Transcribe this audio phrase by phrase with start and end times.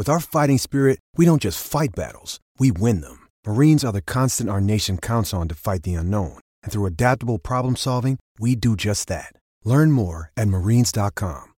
[0.00, 3.28] With our fighting spirit, we don't just fight battles, we win them.
[3.46, 6.38] Marines are the constant our nation counts on to fight the unknown.
[6.62, 9.34] And through adaptable problem solving, we do just that.
[9.62, 11.52] Learn more at marines.com.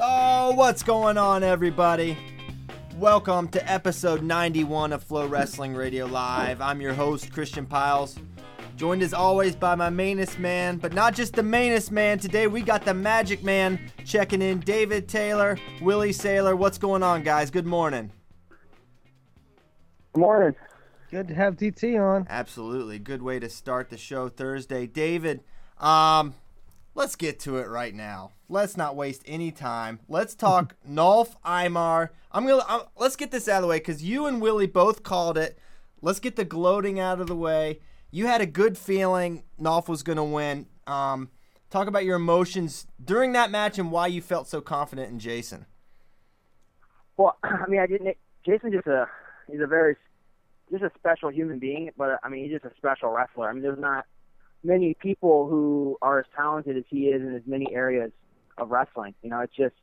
[0.00, 2.16] Oh, what's going on, everybody?
[2.98, 6.60] Welcome to episode 91 of FloWrestling Radio Live.
[6.60, 8.16] I'm your host, Christian Pyles.
[8.78, 12.20] Joined as always by my mainest man, but not just the mainest man.
[12.20, 14.60] Today we got the magic man checking in.
[14.60, 16.56] David Taylor, Willie Saylor.
[16.56, 17.50] What's going on, guys?
[17.50, 18.12] Good morning.
[20.12, 20.54] Good morning.
[21.10, 22.28] Good to have DT on.
[22.30, 23.00] Absolutely.
[23.00, 24.86] Good way to start the show Thursday.
[24.86, 25.42] David,
[25.78, 26.34] um,
[26.94, 28.30] let's get to it right now.
[28.48, 29.98] Let's not waste any time.
[30.08, 32.10] Let's talk Nolf Imar.
[32.30, 35.02] I'm gonna I'm, let's get this out of the way because you and Willie both
[35.02, 35.58] called it.
[36.00, 37.80] Let's get the gloating out of the way.
[38.10, 40.66] You had a good feeling Nolf was gonna win.
[40.86, 41.30] Um,
[41.70, 45.66] talk about your emotions during that match and why you felt so confident in Jason.
[47.16, 48.16] Well, I mean, I didn't.
[48.46, 49.06] Jason just a
[49.50, 49.96] he's a very
[50.70, 53.48] just a special human being, but I mean, he's just a special wrestler.
[53.48, 54.04] I mean, there's not
[54.64, 58.10] many people who are as talented as he is in as many areas
[58.56, 59.14] of wrestling.
[59.22, 59.74] You know, it's just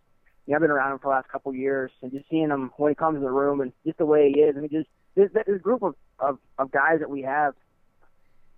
[0.45, 2.49] you know, I've been around him for the last couple of years, and just seeing
[2.49, 4.55] him when he comes in the room and just the way he is.
[4.57, 7.53] I mean, just this, this group of, of of guys that we have.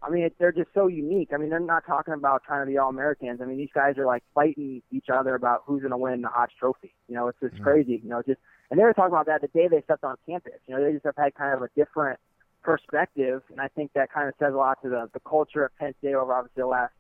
[0.02, 1.30] I mean, they're just so unique.
[1.34, 3.40] I mean, they're not talking about trying to be all Americans.
[3.42, 6.28] I mean, these guys are like fighting each other about who's going to win the
[6.28, 6.94] Hodge Trophy.
[7.08, 7.64] You know, it's just mm-hmm.
[7.64, 8.02] crazy.
[8.04, 10.54] You know, just and they were talking about that the day they stepped on campus.
[10.68, 12.20] You know, they just have had kind of a different
[12.62, 15.76] perspective, and I think that kind of says a lot to the the culture of
[15.78, 16.94] Penn State over obviously the last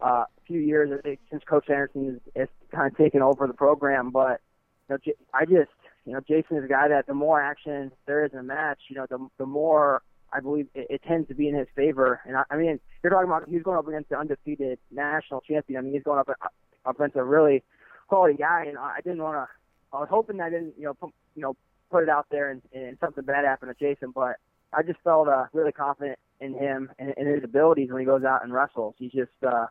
[0.00, 0.90] uh, few years
[1.30, 4.10] since Coach Sanderson has, has kind of taken over the program.
[4.10, 4.40] But
[4.88, 5.70] you know, I just
[6.04, 8.78] you know Jason is a guy that the more action there is in a match,
[8.88, 12.20] you know, the the more I believe it, it tends to be in his favor.
[12.26, 15.78] And I, I mean, you're talking about he's going up against the undefeated national champion.
[15.78, 17.62] I mean, he's going up up against a really
[18.08, 19.96] quality guy, and I didn't want to.
[19.96, 21.56] I was hoping I didn't, you know, put, you know,
[21.90, 24.36] put it out there and, and something bad happened to Jason, but
[24.72, 28.24] I just felt uh, really confident in him and, and his abilities when he goes
[28.24, 28.94] out and wrestles.
[28.98, 29.66] He's just uh,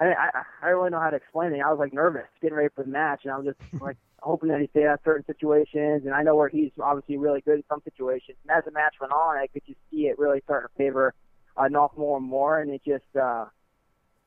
[0.00, 1.60] I, I I don't really know how to explain it.
[1.60, 4.48] I was like nervous getting ready for the match, and I was just like hoping
[4.48, 6.02] that he stay out certain situations.
[6.04, 8.38] And I know where he's obviously really good in some situations.
[8.42, 11.14] And as the match went on, I could just see it really starting to favor
[11.56, 12.60] uh, Nolf more and more.
[12.60, 13.46] And it just uh,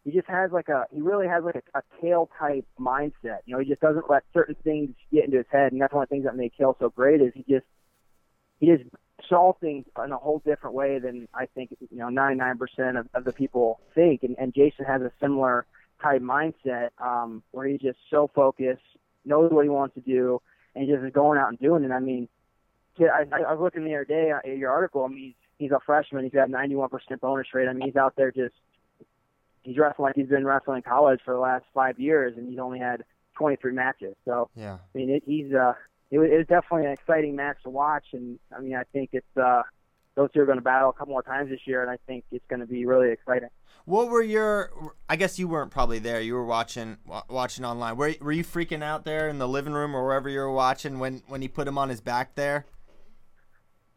[0.03, 3.39] he just has like a he really has like a, a Cael type mindset.
[3.45, 6.03] You know, he just doesn't let certain things get into his head, and that's one
[6.03, 7.65] of the things that make Hill so great is he just
[8.59, 8.83] he just
[9.27, 13.23] saw things in a whole different way than I think you know 99% of, of
[13.23, 14.23] the people think.
[14.23, 15.65] And, and Jason has a similar
[16.01, 18.81] type mindset um, where he's just so focused,
[19.25, 20.41] knows what he wants to do,
[20.73, 21.91] and he just is going out and doing it.
[21.91, 22.27] I mean,
[22.99, 25.03] I, I was looking the other day at your article.
[25.03, 26.23] I mean, he's, he's a freshman.
[26.23, 26.89] He's got 91%
[27.19, 27.67] bonus rate.
[27.67, 28.55] I mean, he's out there just
[29.65, 32.59] he's wrestling like he's been wrestling in college for the last five years, and he's
[32.59, 33.03] only had
[33.37, 34.15] 23 matches.
[34.23, 35.73] So yeah, I mean, it, he's uh,
[36.11, 39.09] it was, it was definitely an exciting match to watch, and I mean, I think
[39.13, 39.63] it's uh,
[40.15, 42.23] those two are going to battle a couple more times this year, and I think
[42.31, 43.49] it's going to be really exciting.
[43.85, 44.71] What were your?
[45.07, 46.21] I guess you weren't probably there.
[46.21, 46.97] You were watching
[47.29, 47.97] watching online.
[47.97, 50.99] Were Were you freaking out there in the living room or wherever you were watching
[50.99, 52.65] when when he put him on his back there?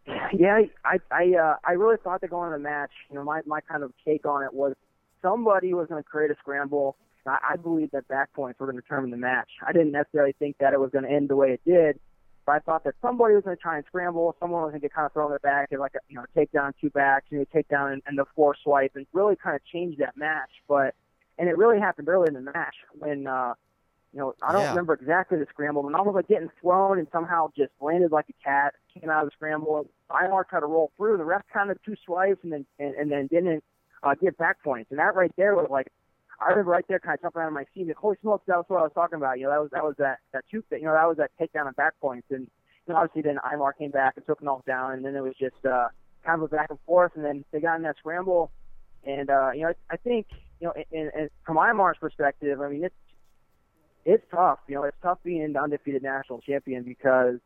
[0.39, 3.41] Yeah, I I uh, I really thought that going into the match, you know, my
[3.47, 4.75] my kind of take on it was
[5.23, 6.97] somebody was going to create a scramble.
[7.27, 9.49] I, I believe that back points were going to determine the match.
[9.67, 11.99] I didn't necessarily think that it was going to end the way it did,
[12.49, 14.85] But I thought that somebody was going to try and scramble, someone was going to
[14.87, 17.27] get kind of throw their back, and like a, you know, take down two backs,
[17.29, 20.17] you know, take down and, and the four swipe, and really kind of change that
[20.17, 20.49] match.
[20.67, 20.95] But
[21.37, 23.53] and it really happened early in the match when uh,
[24.15, 24.71] you know I don't Yeah.
[24.71, 28.43] remember exactly the scramble, but almost like getting thrown and somehow just landed like a
[28.43, 29.87] cat, came out of the scramble.
[30.11, 33.27] Imar tried to roll through, the ref counted two swipes and then and, and then
[33.27, 33.63] didn't
[34.03, 35.89] uh, give back points, and that right there was like.
[36.41, 37.93] I remember right there, kind of jumping out of my seat.
[37.97, 39.39] Holy smokes, that was what I was talking about.
[39.39, 41.67] You know, that was that was that that two, you know, that was that takedown
[41.67, 42.49] and back points, and
[42.87, 45.65] and obviously then Imar came back and took Nolf down, and then it was just
[45.67, 45.89] uh,
[46.25, 48.53] kind of a back and forth, and then they got in that scramble,
[49.05, 50.27] and uh, you know I, I think
[50.61, 52.95] you know in, in, from Imar's perspective, I mean it's
[54.05, 57.41] it's tough, you know it's tough being the undefeated national champion because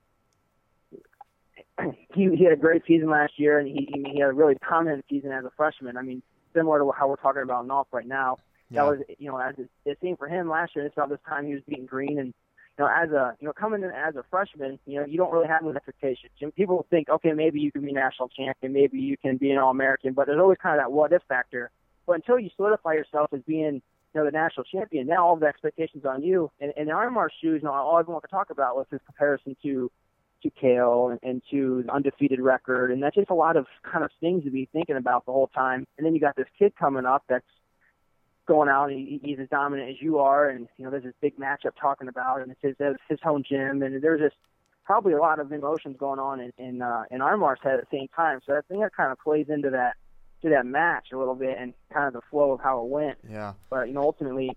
[2.15, 5.05] he he had a great season last year, and he he had a really prominent
[5.09, 5.97] season as a freshman.
[5.97, 6.23] I mean
[6.55, 8.38] similar to how we're talking about Nolf right now.
[8.73, 8.85] Yeah.
[8.85, 10.87] That was you know as it, it seemed for him last year.
[10.87, 12.35] It's about this time he was beating Green and
[12.79, 15.33] you know, as a you know coming in as a freshman, you know, you don't
[15.33, 16.33] really have those expectations.
[16.57, 19.71] People think, okay, maybe you can be national champion, maybe you can be an All
[19.71, 21.71] American, but there's always kind of that what if factor.
[22.07, 23.83] But until you solidify yourself as being you
[24.15, 26.51] know the national champion, now all the expectations on you.
[26.61, 29.57] And, and in Imar's shoes, you know, all everyone could talk about was his comparison
[29.63, 29.91] to
[30.43, 34.03] to Cael and, and to the undefeated record, and that's just a lot of kind
[34.03, 35.87] of things to be thinking about the whole time.
[35.99, 37.45] And then you got this kid coming up that's
[38.47, 41.15] going out and he, he's as dominant as you are and you know there's this
[41.21, 44.35] big matchup talking about and it's his it's his home gym and there's just
[44.85, 47.97] probably a lot of emotions going on in in, uh, in Imar's head at the
[47.97, 49.94] same time so I think that kind of plays into that
[50.43, 53.19] to that match a little bit and kind of the flow of how it went
[53.29, 53.53] Yeah.
[53.71, 54.53] but you know ultimately you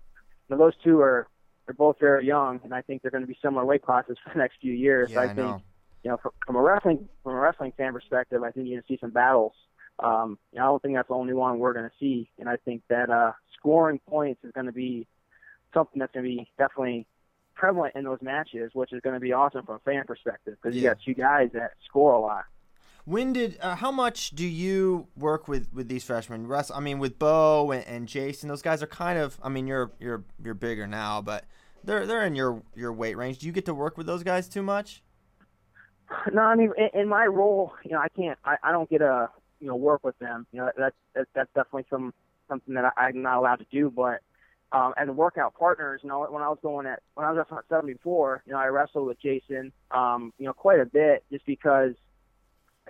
[0.50, 1.28] know, those two are
[1.66, 4.32] they're both very young and I think they're going to be similar weight classes for
[4.32, 5.62] the next few years Yeah, I I think know.
[6.02, 8.82] you know from, from a wrestling from a wrestling fan perspective I think you're going
[8.82, 9.52] to see some battles
[9.98, 12.48] um, you know, I don't think that's the only one we're going to see, and
[12.48, 15.06] I think that uh, scoring points is going to be
[15.72, 17.06] something that's going to be definitely
[17.54, 20.76] prevalent in those matches, which is going to be awesome from a fan perspective because
[20.76, 22.44] you got two guys that score a lot.
[23.04, 23.58] When did?
[23.62, 26.46] Uh, how much do you work with with these freshmen?
[26.46, 29.38] Russ, I mean, with Bo and, and Jason, those guys are kind of.
[29.42, 31.44] I mean, you're you're you're bigger now, but
[31.84, 33.38] they're they're in your your weight range.
[33.38, 35.02] Do you get to work with those guys too much?
[36.32, 38.98] No, I mean, in, in my role, you know, I can't, I, I don't get
[38.98, 39.28] to,
[39.60, 40.46] you know, work with them.
[40.52, 42.12] You know, that's that's, that's definitely some
[42.48, 43.90] something that I, I'm not allowed to do.
[43.90, 44.20] But
[44.72, 47.64] um, as workout partners, you know, when I was going at when I was at
[47.68, 51.94] 74, you know, I wrestled with Jason, um, you know, quite a bit just because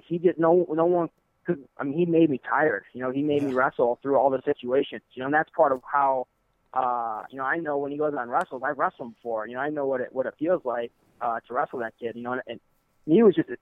[0.06, 1.08] he did no no one
[1.46, 1.64] could.
[1.78, 2.84] I mean, he made me tired.
[2.92, 5.02] You know, he made me wrestle through all the situations.
[5.12, 6.26] You know, and that's part of how.
[6.74, 9.48] Uh, you know, I know when he goes on wrestles, I've wrestled him before.
[9.48, 10.92] You know, I know what it what it feels like
[11.22, 12.16] uh, to wrestle that kid.
[12.16, 12.60] You know, and, and
[13.06, 13.56] he was just a,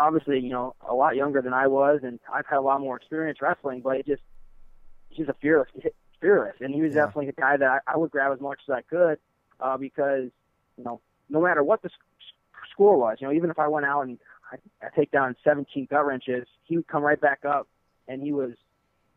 [0.00, 2.96] obviously, you know, a lot younger than I was, and I've had a lot more
[2.96, 3.82] experience wrestling.
[3.82, 4.22] But it just
[5.10, 5.68] he's a fearless,
[6.20, 7.06] fearless, and he was Yeah.
[7.06, 9.18] definitely the guy that I, I would grab as much as I could,
[9.60, 10.30] uh, because
[10.78, 13.86] you know, no matter what the sc- score was, you know, even if I went
[13.86, 14.18] out and
[14.52, 14.56] I,
[14.86, 17.68] I take down 17 gut wrenches, he would come right back up,
[18.08, 18.52] and he was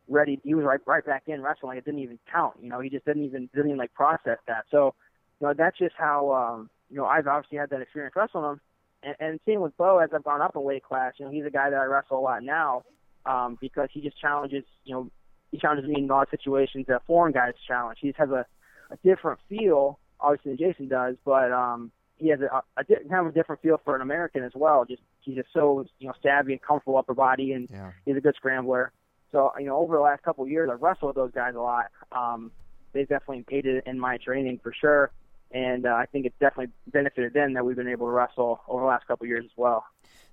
[0.07, 0.39] ready.
[0.43, 1.77] He was right right back in wrestling.
[1.77, 2.55] It didn't even count.
[2.61, 4.65] You know, he just didn't even didn't even like process that.
[4.69, 4.93] So,
[5.39, 8.61] you know, that's just how um, you know I've obviously had that experience wrestling him,
[9.03, 11.13] and, and same with Bo as I've gone up in weight class.
[11.17, 12.83] You know, he's a guy that I wrestle a lot now
[13.25, 14.63] um, because he just challenges.
[14.85, 15.11] You know,
[15.51, 17.99] he challenges me in a lot of situations that foreign guys challenge.
[18.01, 18.45] He just has a,
[18.91, 23.27] a different feel, obviously, than Jason does, but um, he has a, a di- kind
[23.27, 24.85] of a different feel for an American as well.
[24.85, 27.91] Just he's just so you know savvy and comfortable upper body, and Yeah.
[28.05, 28.91] he's a good scrambler.
[29.31, 31.59] So you know, over the last couple of years, I've wrestled with those guys a
[31.61, 31.85] lot.
[32.11, 32.51] Um,
[32.93, 35.11] they've definitely aided in my training for sure,
[35.53, 38.81] and uh, I think it's definitely benefited them that we've been able to wrestle over
[38.81, 39.85] the last couple years as well.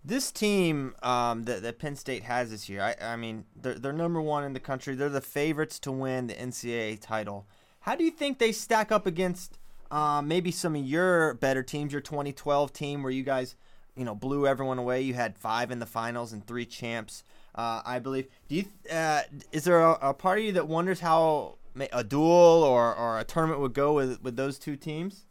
[0.02, 3.92] This team um, that, that Penn State has this year, I, I mean, they're, they're
[3.92, 4.94] number one in the country.
[4.94, 7.46] They're the favorites to win the NCAA title.
[7.80, 9.58] How do you think they stack up against
[9.90, 13.56] um, maybe some of your better teams, your 2012 team where you guys,
[13.94, 15.02] you know, blew everyone away?
[15.02, 17.22] You had five in the finals and three champs,
[17.54, 18.26] uh, I believe.
[18.48, 18.64] Do you?
[18.90, 19.22] Uh,
[19.52, 21.56] is there a, a part of you that wonders how
[21.92, 25.26] a duel or, or a tournament would go with with those two teams?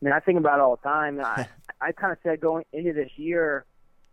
[0.00, 1.20] I mean, I think about it all the time.
[1.20, 1.48] I,
[1.80, 3.64] I kind of said going into this year,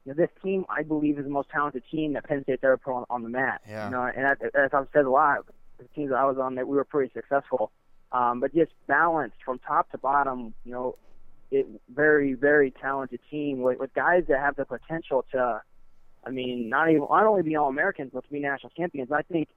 [0.05, 2.77] you know, this team I believe is the most talented team that Penn State's ever
[2.77, 3.61] put on, on the mat.
[3.67, 3.85] Yeah.
[3.85, 5.45] You know, and that, as I've said a lot,
[5.77, 7.71] the teams that I was on, that we were pretty successful.
[8.11, 10.95] Um, but just balanced from top to bottom, you know,
[11.51, 15.61] it very very talented team with, with guys that have the potential to,
[16.25, 19.11] I mean, not even not only be all Americans but to be national champions.
[19.11, 19.49] I think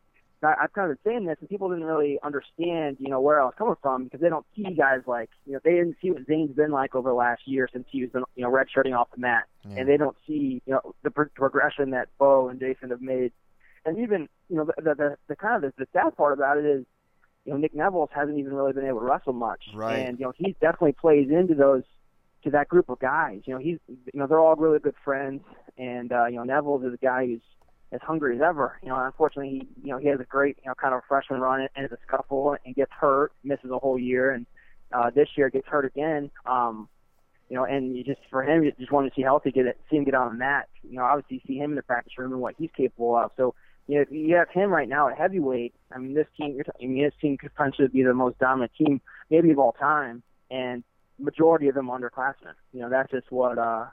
[0.43, 3.41] I, I've kind of been saying this, and people didn't really understand, you know, where
[3.41, 6.11] I was coming from because they don't see guys like, you know, they didn't see
[6.11, 9.09] what Zain's been like over the last year since he's been, you know, redshirting off
[9.15, 9.77] the mat, Yeah.
[9.79, 13.33] and they don't see, you know, the pro- progression that Bo and Jason have made,
[13.85, 16.59] and even, you know, the the, the, the kind of the, the sad part about
[16.59, 16.85] it is,
[17.45, 19.97] you know, Nick Nevills hasn't even really been able to wrestle much, Right.
[20.01, 21.83] and you know, he definitely plays into those
[22.45, 23.41] to that group of guys.
[23.47, 25.43] You know, he's you know they're all really good friends,
[25.79, 27.41] and uh, you know Nevills is a guy who's
[27.97, 28.79] as hungry as ever.
[28.83, 31.41] You know, unfortunately, he you know he has a great you know kind of freshman
[31.41, 34.47] run and a scuffle and gets hurt, misses a whole year, and
[34.93, 36.31] uh, this year gets hurt again.
[36.45, 36.89] Um,
[37.49, 39.79] you know, and you just for him, you just want to see healthy, get it,
[39.91, 40.69] see him get on the mat.
[40.83, 43.31] You know, obviously see him in the practice room and what he's capable of.
[43.37, 43.55] So
[43.87, 46.65] you know, if you have him right now at heavyweight, I mean, this team, you're
[46.65, 49.01] t- I mean, this team could potentially be the most dominant team
[49.31, 50.83] maybe of all time, and
[51.19, 52.55] majority of them underclassmen.
[52.73, 53.87] You know, that's just what uh,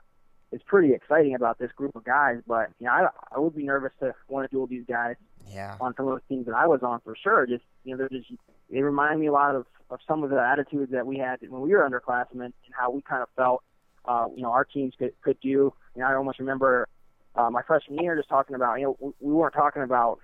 [0.52, 2.38] is pretty exciting about this group of guys.
[2.46, 5.16] But you know, I, I would be nervous to want to duel these guys
[5.52, 5.76] Yeah.
[5.80, 7.46] on some of those teams that I was on for sure.
[7.46, 8.30] Just you know, they're just
[8.70, 11.60] they remind me a lot of of some of the attitudes that we had when
[11.62, 13.62] we were underclassmen and how we kind of felt.
[14.06, 15.48] Uh, you know, our teams could could do.
[15.48, 16.88] You know, I almost remember
[17.36, 18.78] uh, my freshman year just talking about.
[18.80, 20.20] You know, we, we weren't talking about.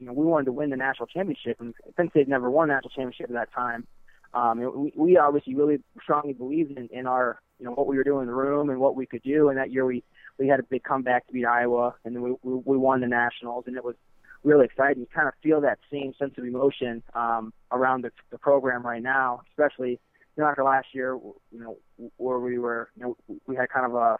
[0.00, 2.74] You know, we wanted to win the national championship, and Penn State never won a
[2.74, 3.84] national championship at that time.
[4.32, 8.04] Um, we, we obviously really strongly believed in, in our, you know, what we were
[8.04, 9.48] doing in the room and what we could do.
[9.48, 10.04] And that year we
[10.38, 13.64] we had a big comeback to beat Iowa, and then we we, won the nationals,
[13.66, 13.96] and it was
[14.44, 15.00] really exciting.
[15.00, 19.02] You kind of feel that same sense of emotion um, around the, the program right
[19.02, 19.90] now, especially
[20.36, 21.14] you know after last year,
[21.52, 21.76] you know,
[22.16, 24.18] where we were, you know, we had kind of a,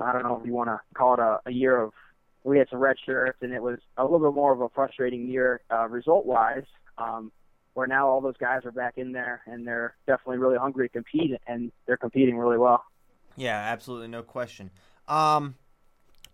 [0.00, 1.92] I don't know if you want to call it a, a year of,
[2.44, 5.28] we had some red shirts, and it was a little bit more of a frustrating
[5.28, 6.64] year uh, result-wise.
[6.98, 7.30] Um,
[7.74, 10.92] where now all those guys are back in there, and they're definitely really hungry to
[10.92, 12.84] compete, and they're competing really well.
[13.36, 14.70] Yeah, absolutely, no question.
[15.08, 15.56] Um,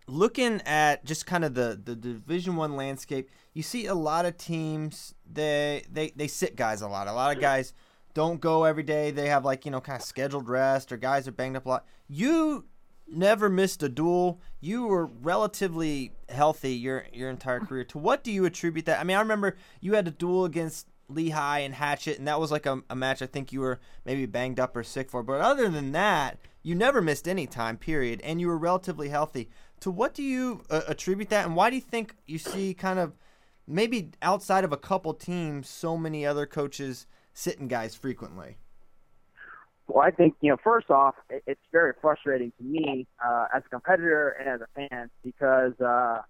[0.07, 4.37] looking at just kind of the, the Division One landscape, you see a lot of
[4.37, 7.07] teams they they they sit guys a lot.
[7.07, 7.73] A lot of guys
[8.13, 9.11] don't go every day.
[9.11, 11.69] They have like you know kind of scheduled rest, or guys are banged up a
[11.69, 11.85] lot.
[12.07, 12.65] You
[13.07, 14.41] never missed a duel.
[14.59, 17.83] You were relatively healthy your your entire career.
[17.85, 18.99] To what do you attribute that?
[18.99, 22.51] I mean, I remember you had a duel against Lehigh and Hatchet, and that was
[22.51, 25.23] like a, a match I think you were maybe banged up or sick for.
[25.23, 29.49] But other than that, you never missed any time, period, and you were relatively healthy.
[29.81, 32.99] To what do you uh, attribute that, and why do you think you see kind
[32.99, 33.13] of
[33.67, 38.57] maybe outside of a couple teams, so many other coaches sitting guys frequently?
[39.87, 40.57] Well, I think you know.
[40.63, 45.09] First off, it's very frustrating to me uh, as a competitor and as a fan
[45.23, 46.21] because uh,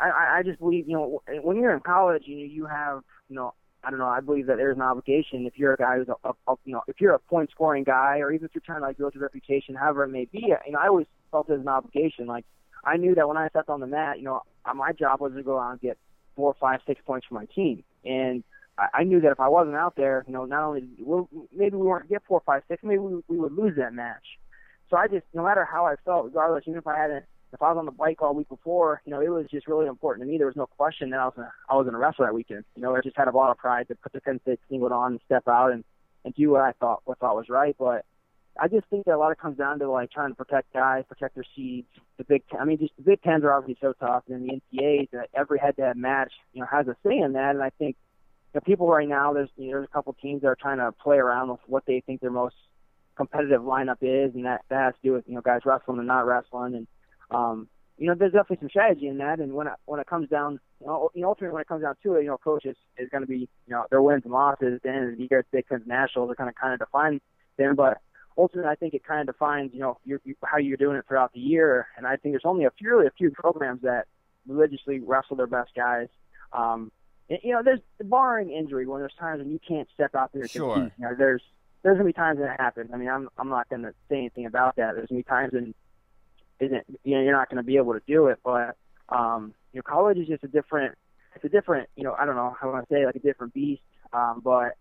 [0.00, 3.36] I- I, just believe you know when you're in college, you know, you have you
[3.36, 4.08] know I don't know.
[4.08, 6.82] I believe that there's an obligation if you're a guy who's a, a, you know
[6.88, 9.22] if you're a point scoring guy or even if you're trying to like build your
[9.22, 10.46] reputation, however it may be.
[10.66, 12.26] You know, I always felt there's an obligation.
[12.26, 12.44] Like
[12.84, 15.32] I knew that when I stepped on the mat, you know, uh, my job was
[15.34, 15.98] to go out and get
[16.36, 18.42] four, five, six points for my team, and
[18.78, 21.76] I, I knew that if I wasn't out there, you know, not only we'll, maybe
[21.76, 24.24] we weren't get four, five, six, maybe we, we would lose that match.
[24.90, 27.24] So I just, no matter how I felt, regardless, even if I hadn't,
[27.54, 29.86] if I was on the bike all week before, you know, it was just really
[29.86, 30.38] important to me.
[30.38, 32.64] There was no question that I was gonna, I was going to wrestle that weekend.
[32.76, 34.92] You know, I just had a lot of pride to put the Penn State singlet
[34.92, 35.84] on and step out and
[36.24, 37.76] and do what I thought what I thought was right.
[37.78, 38.04] But
[38.60, 40.72] I just think that a lot of it comes down to like trying to protect
[40.72, 41.88] guys, protect their seeds.
[42.18, 44.60] The Big Ten, I mean, just the Big Tens are obviously so tough, and then
[44.70, 47.54] the NCAA, that every head-to-head match, you know, has a say in that.
[47.54, 47.96] And I think
[48.54, 50.92] know, people right now, there's you know, there's a couple teams that are trying to
[50.92, 52.54] play around with what they think their most
[53.16, 56.06] competitive lineup is, and that that has to do with you know guys wrestling and
[56.06, 56.86] not wrestling, and
[57.34, 59.38] um, you know, there's definitely some strategy in that.
[59.38, 61.82] And when it, when it comes down, you know, you know, ultimately when it comes
[61.82, 64.22] down to it, you know, coach is, is going to be, you know, their wins
[64.24, 64.74] and losses.
[64.76, 67.20] At the end of the year, Big Ten Nationals are going to kind of define
[67.56, 67.76] them.
[67.76, 67.98] But
[68.36, 71.04] ultimately, I think it kind of defines, you know, your, you, how you're doing it
[71.06, 71.86] throughout the year.
[71.96, 74.06] And I think there's only a few, really a few programs that
[74.46, 76.08] religiously wrestle their best guys.
[76.52, 76.90] Um,
[77.30, 80.48] and, you know, there's barring injury when there's times when you can't step out there
[80.48, 80.74] Sure.
[80.74, 80.92] compete.
[80.98, 81.42] You know, there's
[81.82, 82.90] there's gonna be times that it happens.
[82.92, 84.94] I mean, I'm I'm not gonna say anything about that.
[84.94, 85.74] There's gonna be times when
[86.60, 88.38] isn't you know you're not going to be able to do it.
[88.44, 88.76] But
[89.08, 90.96] um, you know, college is just a different.
[91.34, 91.88] It's a different.
[91.96, 93.82] You know, I don't know how I want to say like a different beast.
[94.12, 94.76] Um, but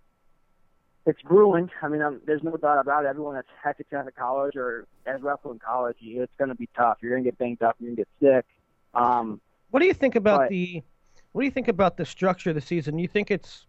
[1.05, 1.69] it's grueling.
[1.81, 3.07] I mean, um, there's no doubt about it.
[3.07, 6.55] Everyone that's had success at college or has wrestled in college, you- it's going to
[6.55, 6.99] be tough.
[7.01, 7.75] You're going to get banged up.
[7.79, 8.45] You're going to get sick.
[8.93, 10.83] Um, What do you think about But- the
[11.31, 12.99] What do you think about the structure of the season?
[12.99, 13.65] You think it's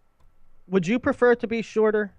[0.67, 2.13] Would you prefer it to be shorter?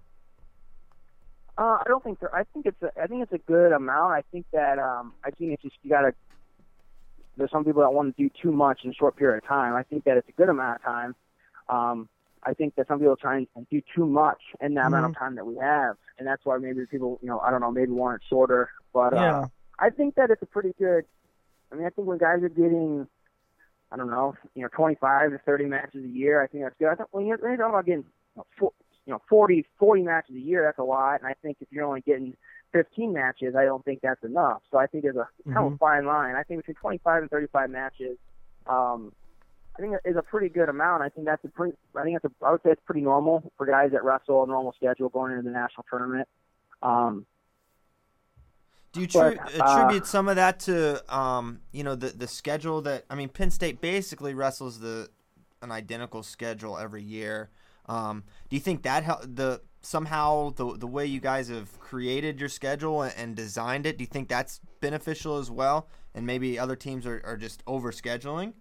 [1.57, 2.33] Uh, I don't think there.
[2.35, 4.13] I think it's a, I think it's a good amount.
[4.13, 6.13] I think that um, I think it's just you gotta.
[7.35, 9.75] There's some people that want to do too much in a short period of time.
[9.75, 11.15] I think that it's a good amount of time.
[11.69, 12.09] Um,
[12.43, 15.35] I think that some people try and do too much in the amount of time
[15.35, 18.15] that we have, and that's why maybe people, you know, I don't know, maybe want
[18.15, 18.69] it shorter.
[18.93, 19.47] But uh,
[19.79, 21.05] I think that it's a pretty good.
[21.71, 23.07] I mean, I think when guys are getting,
[23.91, 26.87] I don't know, you know, 25 to 30 matches a year, I think that's good.
[26.87, 28.71] I think when you're, when you're talking about getting, you know, four,
[29.07, 31.21] you know, 40, 40 matches a year, that's a lot.
[31.21, 32.35] And I think if you're only getting
[32.73, 34.61] 15 matches, I don't think that's enough.
[34.69, 36.35] So I think there's a kind of a fine line.
[36.35, 38.17] I think between 25 and 35 matches,
[38.67, 39.13] um,
[39.77, 41.03] I think is a pretty good amount.
[41.03, 41.77] I think that's a pretty.
[41.95, 42.45] I think that's a.
[42.45, 45.43] I would say it's pretty normal for guys that wrestle a normal schedule going into
[45.43, 46.27] the national tournament.
[46.83, 47.25] Um,
[48.91, 52.27] Do you tri- But, uh, attribute some of that to um, you know the the
[52.27, 55.09] schedule that I mean Penn State basically wrestles the
[55.61, 57.51] an identical schedule every year.
[57.87, 62.39] Um, do you think that hel- the somehow the the way you guys have created
[62.39, 65.87] your schedule and, and designed it, do you think that's beneficial as well?
[66.13, 68.53] And maybe other teams are, are just over scheduling.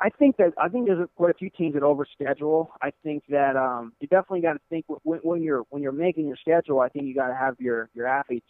[0.00, 2.68] I think that I think there's quite a few teams that overschedule.
[2.80, 6.28] I think that um, you definitely got to think when, when you're when you're making
[6.28, 6.80] your schedule.
[6.80, 8.46] I think you got to have your your athletes,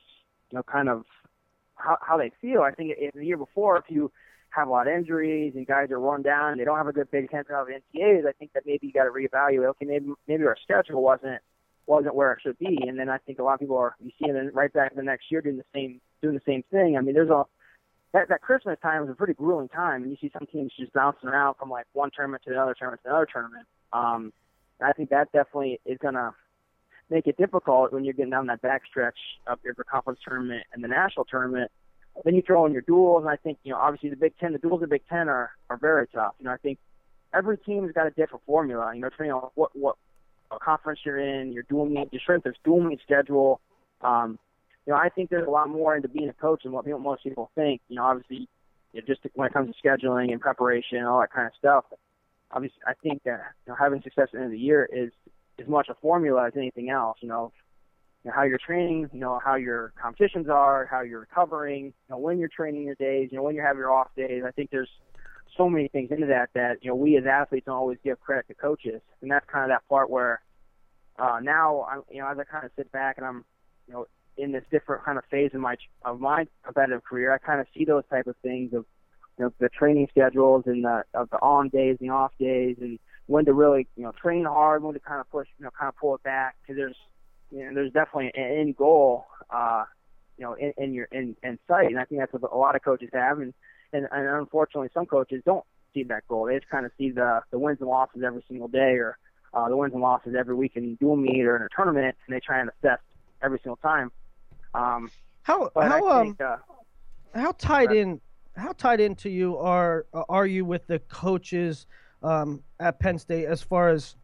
[0.50, 1.04] you know, kind of
[1.76, 2.60] how how they feel.
[2.60, 4.12] I think if the year before, if you
[4.50, 6.92] have a lot of injuries and guys are run down, and they don't have a
[6.92, 8.26] good Big Ten of NCAAs.
[8.26, 9.68] I think that maybe you got to reevaluate.
[9.70, 11.40] Okay, maybe maybe our schedule wasn't
[11.86, 14.10] wasn't where it should be, and then I think a lot of people are you
[14.18, 16.96] see them right back the next year doing the same doing the same thing.
[16.96, 17.44] I mean, there's a
[18.12, 20.92] that, that Christmas time is a pretty grueling time, and you see some teams just
[20.92, 23.66] bouncing around from like one tournament to another tournament to another tournament.
[23.92, 24.32] Um,
[24.80, 26.34] I think that definitely is to
[27.10, 30.88] make it difficult when you're getting down that backstretch of your conference tournament and the
[30.88, 31.70] national tournament.
[32.24, 34.52] Then you throw in your duels, and I think you know obviously the Big Ten,
[34.52, 36.34] the duels of the Big Ten are are very tough.
[36.38, 36.78] You know, I think
[37.32, 38.92] every team's got a different formula.
[38.94, 39.96] You know, depending on what what
[40.62, 43.60] conference you're in, your dual meet, your strength, there's dual meet schedule.
[44.00, 44.38] Um,
[44.86, 47.00] you know, I think there's a lot more into being a coach than what people,
[47.00, 47.82] most people think.
[47.88, 48.48] You know, obviously,
[48.92, 51.52] you know, just when it comes to scheduling and preparation and all that kind of
[51.58, 51.84] stuff.
[52.50, 55.10] Obviously, I think that you know, having success at the end of the year is
[55.60, 57.18] as much a formula as anything else.
[57.20, 57.52] You know,
[58.28, 62.18] know, how you're training, you know, how your competitions are, how you're recovering, you know,
[62.18, 64.42] when you're training your days, you know, when you have your off days.
[64.46, 64.90] I think there's
[65.56, 68.46] so many things into that that you know we as athletes don't always give credit
[68.48, 70.40] to coaches, and that's kind of that part where
[71.18, 73.44] uh, now I'm, you know, as I kind of sit back and I'm,
[73.86, 74.06] you know,
[74.36, 77.66] in this different kind of phase of my of my competitive career, I kind of
[77.76, 78.84] see those type of things of
[79.38, 82.76] you know the training schedules and the of the on days and the off days
[82.80, 85.70] and when to really you know train hard, when to kind of push you know
[85.78, 86.96] kind of pull it back because there's
[87.50, 89.84] you know there's definitely an end goal uh
[90.36, 92.76] you know in, in your in, in sight and I think that's what a lot
[92.76, 93.54] of coaches have and,
[93.92, 96.44] and and unfortunately some coaches don't see that goal.
[96.46, 99.18] They just kind of see the the wins and losses every single day or
[99.54, 102.36] uh, the wins and losses every week in dual meet or in a tournament and
[102.36, 102.98] they try and assess
[103.42, 104.12] every single time.
[104.74, 105.10] Um,
[105.42, 106.56] How how I um uh,
[107.34, 108.20] how tied in
[108.56, 111.86] how tied into you are are you with the coaches
[112.22, 114.16] um, at Penn State as far as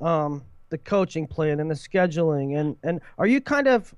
[0.00, 3.94] um, the coaching plan and the scheduling and and are you kind of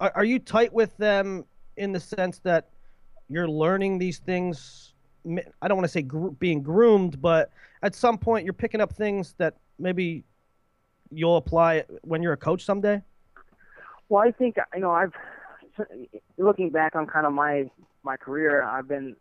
[0.00, 1.44] are, are you tight with them
[1.76, 2.68] in the sense that
[3.28, 4.94] you're learning these things
[5.60, 7.50] i don't want to say gr- being groomed but
[7.82, 10.24] at some point you're picking up things that maybe
[11.10, 13.02] you'll apply when you're a coach someday?
[14.08, 15.12] Well, I think you know I've
[16.38, 17.70] looking back on kind of my
[18.02, 19.16] my career, I've been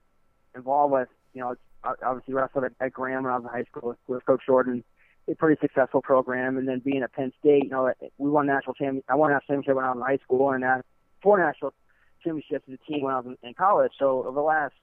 [0.55, 1.55] involved with you know
[2.03, 4.83] obviously wrestled at, at Graham when I was in high school with, with Coach Jordan,
[5.29, 8.73] a pretty successful program, and then being at Penn State, you know we won national
[8.75, 9.03] champion.
[9.09, 10.81] I won a national championship when I was in high school, and uh,
[11.21, 11.73] four national
[12.23, 13.91] championships as a team when I was in, in college.
[13.99, 14.75] So over the last,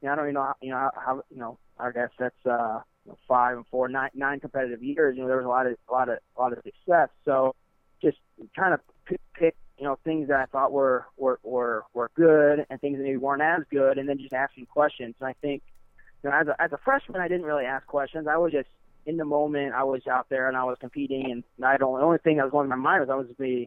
[0.00, 2.10] you know, I don't even know how, you know how, how you know I guess
[2.18, 5.16] that's uh you know, five and four, nine nine competitive years.
[5.16, 7.08] You know there was a lot of a lot of a lot of success.
[7.24, 7.54] So
[8.02, 8.18] just
[8.54, 12.66] trying to pick, pick you know things that I thought were were were were good
[12.68, 15.14] and things that maybe weren't as good, and then just asking questions.
[15.20, 15.62] And I think
[16.22, 18.26] you know as a as a freshman, I didn't really ask questions.
[18.26, 18.68] I was just
[19.06, 19.74] in the moment.
[19.74, 21.98] I was out there and I was competing, and I don't.
[21.98, 23.66] The only thing that was going in my mind was I was the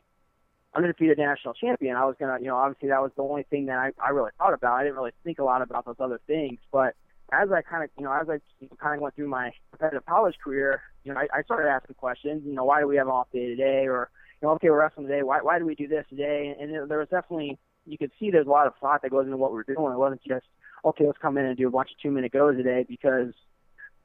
[0.76, 1.96] undefeated national champion.
[1.96, 4.32] I was gonna, you know, obviously that was the only thing that I I really
[4.38, 4.74] thought about.
[4.74, 6.96] I didn't really think a lot about those other things, but
[7.32, 8.40] as I kind of, you know, as I
[8.78, 12.44] kind of went through my competitive college career, you know, I, I started asking questions.
[12.46, 13.88] You know, why do we have an off day today?
[13.88, 14.10] Or,
[14.42, 15.24] you know, okay, we're wrestling today.
[15.24, 16.56] Why why do we do this today?
[16.60, 19.38] And, there was definitely you could see there's a lot of thought that goes into
[19.38, 19.94] what we're doing.
[19.94, 20.46] It wasn't just
[20.86, 23.34] okay, let's come in and do a bunch of two minute goes today because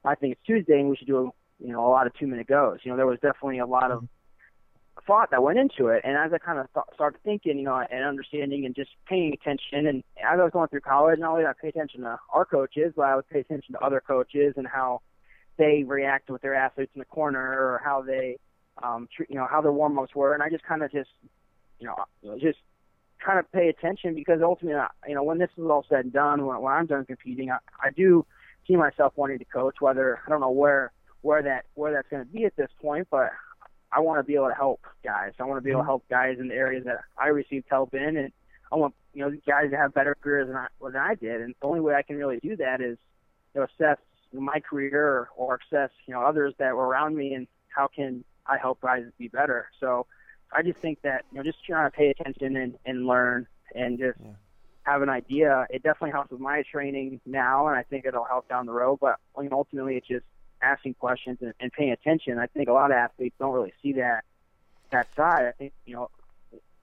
[0.04, 2.46] I think it's Tuesday and we should do you know a lot of two minute
[2.46, 2.78] goes.
[2.82, 4.08] You know, there was definitely a lot of
[5.06, 6.02] thought that went into it.
[6.04, 9.32] And as I kind of th- started thinking, you know, and understanding and just paying
[9.32, 12.18] attention, and as I was going through college, not only did I pay attention to
[12.32, 15.00] our coaches, but I would pay attention to other coaches and how
[15.56, 18.38] they react with their athletes in the corner or how they,
[18.82, 20.34] um, you know, how their warm ups were.
[20.34, 21.10] And I just kind of just,
[21.80, 22.58] you know, just
[23.20, 26.46] trying to pay attention because ultimately, you know, when this is all said and done,
[26.46, 28.24] when, when I'm done competing, I, I do
[28.68, 29.76] see myself wanting to coach.
[29.80, 33.08] Whether I don't know where where that where that's going to be at this point,
[33.10, 33.30] but
[33.90, 35.32] I want to be able to help guys.
[35.40, 35.90] I want to be able to mm-hmm.
[35.90, 38.32] help guys in the areas that I received help in, and
[38.70, 41.40] I want you know guys to have better careers than I than I did.
[41.40, 42.98] And the only way I can really do that is
[43.54, 43.98] you know, assess
[44.32, 48.24] my career or, or assess you know others that were around me, and how can
[48.46, 49.68] I help guys be better.
[49.80, 50.06] So
[50.52, 53.98] I just think that you know just trying to pay attention and, and learn and
[53.98, 54.32] just Yeah.
[54.88, 55.66] Have an idea.
[55.70, 58.98] It definitely helps with my training now, and I think it'll help down the road.
[59.00, 60.24] But I mean, ultimately, it's just
[60.62, 62.38] asking questions and, and paying attention.
[62.38, 64.24] I think a lot of athletes don't really see that
[64.90, 65.46] that side.
[65.46, 66.10] I think you know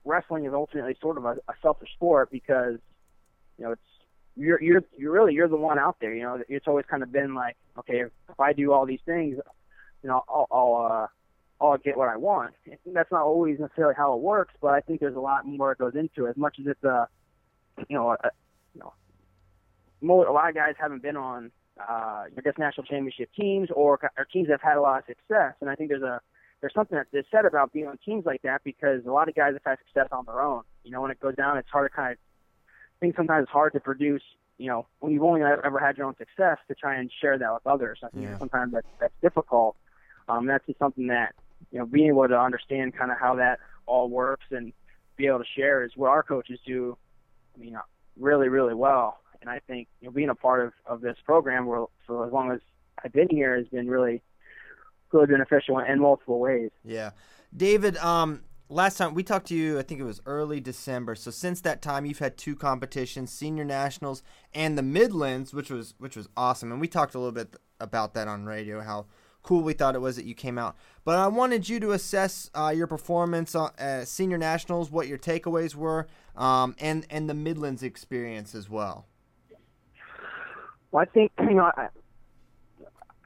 [0.04, 2.78] wrestling is ultimately sort of a, a selfish sport because
[3.58, 3.82] you know it's
[4.36, 6.14] you're you're you're really you're the one out there.
[6.14, 9.38] You know, it's always kind of been like, okay, if, I do all these things,
[10.02, 11.06] you know, I'll I'll, uh,
[11.64, 12.54] I'll get what I want.
[12.86, 15.78] That's not always necessarily how it works, but I think there's a lot more that
[15.78, 16.30] goes into it.
[16.30, 17.08] As much as it's a,
[17.88, 18.30] you know, a,
[18.74, 18.92] you know,
[20.00, 23.98] more, a lot of guys haven't been on, uh, I guess, national championship teams or,
[24.16, 26.20] or teams that have had a lot of success, and I think there's a
[26.60, 29.52] there's something that's said about being on teams like that because a lot of guys
[29.52, 30.62] have had success on their own.
[30.84, 32.18] You know, when it goes down, it's hard to kind of
[32.96, 34.22] I think sometimes it's hard to produce,
[34.58, 37.52] you know, when you've only ever had your own success to try and share that
[37.52, 37.98] with others.
[38.02, 38.38] I think yeah.
[38.38, 39.76] sometimes that's, that's difficult.
[40.28, 41.34] Um, that's just something that,
[41.70, 44.72] you know, being able to understand kind of how that all works and
[45.16, 46.96] be able to share is what our coaches do,
[47.56, 47.76] I mean,
[48.18, 49.18] really, really well.
[49.40, 51.66] And I think, you know, being a part of, of this program
[52.06, 52.60] for, as long as
[53.04, 54.22] I've been here has been really,
[55.12, 56.70] really beneficial in multiple ways.
[56.84, 57.10] Yeah.
[57.56, 61.14] David, um, last time we talked to you, I think it was early December.
[61.14, 64.22] So since that time, you've had two competitions: senior nationals
[64.54, 66.72] and the Midlands, which was which was awesome.
[66.72, 69.06] And we talked a little bit about that on radio, how
[69.46, 70.76] cool we thought it was that you came out.
[71.04, 75.74] But I wanted you to assess uh, your performance at senior nationals, what your takeaways
[75.74, 76.06] were,
[76.36, 79.06] um, and and the Midlands experience as well.
[80.90, 81.88] Well, I think you know, I,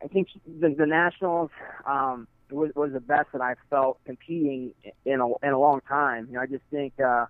[0.02, 1.50] I think the, the nationals.
[1.86, 4.72] Um, was was the best that I've felt competing
[5.04, 6.26] in a in a long time.
[6.28, 7.26] You know, I just think uh,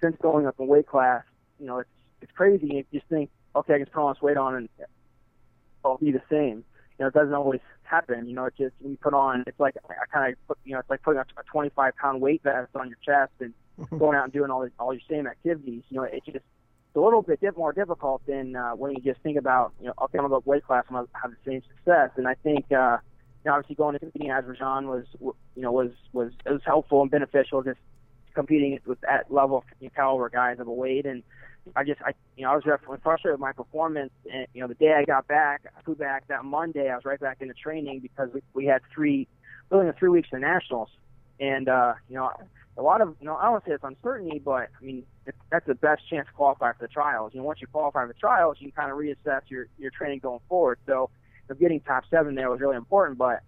[0.00, 1.24] since going up in weight class,
[1.58, 1.90] you know, it's
[2.22, 2.66] it's crazy.
[2.66, 4.68] You just think, okay, I can put all this weight on and
[5.84, 6.64] I'll be the same.
[6.98, 8.28] You know, it doesn't always happen.
[8.28, 10.72] You know, it's just when you put on, it's like I kind of put, you
[10.72, 13.54] know, it's like putting a 25 pound weight vest on your chest and
[13.98, 15.82] going out and doing all the, all your same activities.
[15.90, 19.20] You know, it just it's a little bit more difficult than uh, when you just
[19.22, 21.62] think about, you know, okay, I'm gonna go weight class, I'm gonna have the same
[21.76, 22.10] success.
[22.16, 22.70] And I think.
[22.72, 22.98] uh
[23.48, 27.02] know, obviously going to competing as Rajan was, you know, was was it was helpful
[27.02, 27.80] and beneficial just
[28.34, 31.06] competing with that level of caliber guys of a weight.
[31.06, 31.22] And
[31.76, 32.64] I just, I, you know, I was
[33.02, 34.12] frustrated with my performance.
[34.32, 36.90] And you know, the day I got back, I flew back that Monday.
[36.90, 39.28] I was right back into training because we, we had three,
[39.70, 40.88] really three weeks of nationals.
[41.40, 42.30] And uh, you know,
[42.76, 45.04] a lot of, you know, I don't want to say it's uncertainty, but I mean,
[45.50, 47.32] that's the best chance to qualify for the trials.
[47.34, 49.90] You know, once you qualify for the trials, you can kind of reassess your your
[49.90, 50.78] training going forward.
[50.86, 51.10] So
[51.50, 53.18] of getting top seven there was really important.
[53.18, 53.42] But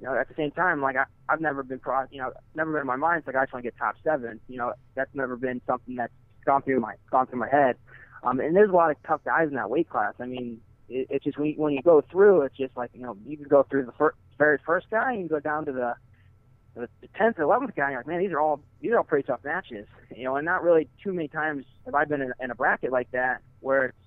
[0.00, 2.72] you know, at the same time, like I, I've never been cross, you know, never
[2.72, 3.18] been in my mind.
[3.18, 4.40] It's like I just want to get top seven.
[4.48, 6.12] You know, that's never been something that's
[6.46, 7.76] gone through my gone through my head.
[8.22, 10.14] Um, and there's a lot of tough guys in that weight class.
[10.18, 13.02] I mean, it, it's just when you, when you go through, it's just like you
[13.02, 15.72] know, you can go through the fir- very first guy, and you go down to
[15.72, 15.94] the
[16.74, 17.84] the tenth, eleventh guy.
[17.84, 19.86] And You're like, man, these are all these are all pretty tough matches.
[20.14, 22.92] You know, and not really too many times have I been in, in a bracket
[22.92, 23.98] like that where it's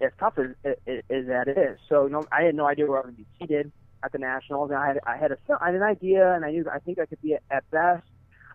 [0.00, 1.78] as tough as, as, as that is.
[1.88, 4.70] So you know, I had no idea where I would be seated at the nationals.
[4.70, 6.98] And I had I had a I had an idea, and I knew I think
[6.98, 8.06] I could be at, at best.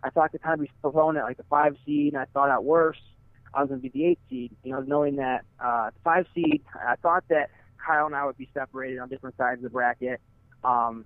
[0.04, 2.50] I thought could kind of be thrown at like the five seed, and I thought
[2.50, 3.02] at worst
[3.54, 4.56] I was going to be the eight seed.
[4.64, 7.50] You know, knowing that uh, the five seed, I thought that
[7.86, 10.22] Kyle and I would be separated on different sides of the bracket.
[10.64, 11.06] Um,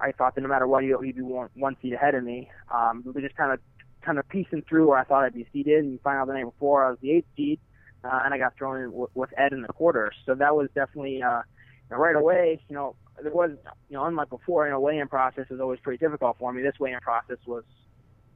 [0.00, 2.50] I thought that no matter what, he'd be one, one seat ahead of me.
[2.72, 3.60] Um, we were just kind of
[4.02, 6.32] kind of piecing through where I thought I'd be seated, and you find out the
[6.34, 7.60] night before I was the eighth seed
[8.04, 10.14] uh, and I got thrown in w- with Ed in the quarters.
[10.26, 11.42] So that was definitely uh,
[11.90, 12.60] right away.
[12.68, 13.50] You know, there was
[13.88, 16.62] you know unlike before, you know, weigh-in process was always pretty difficult for me.
[16.62, 17.64] This weigh-in process was,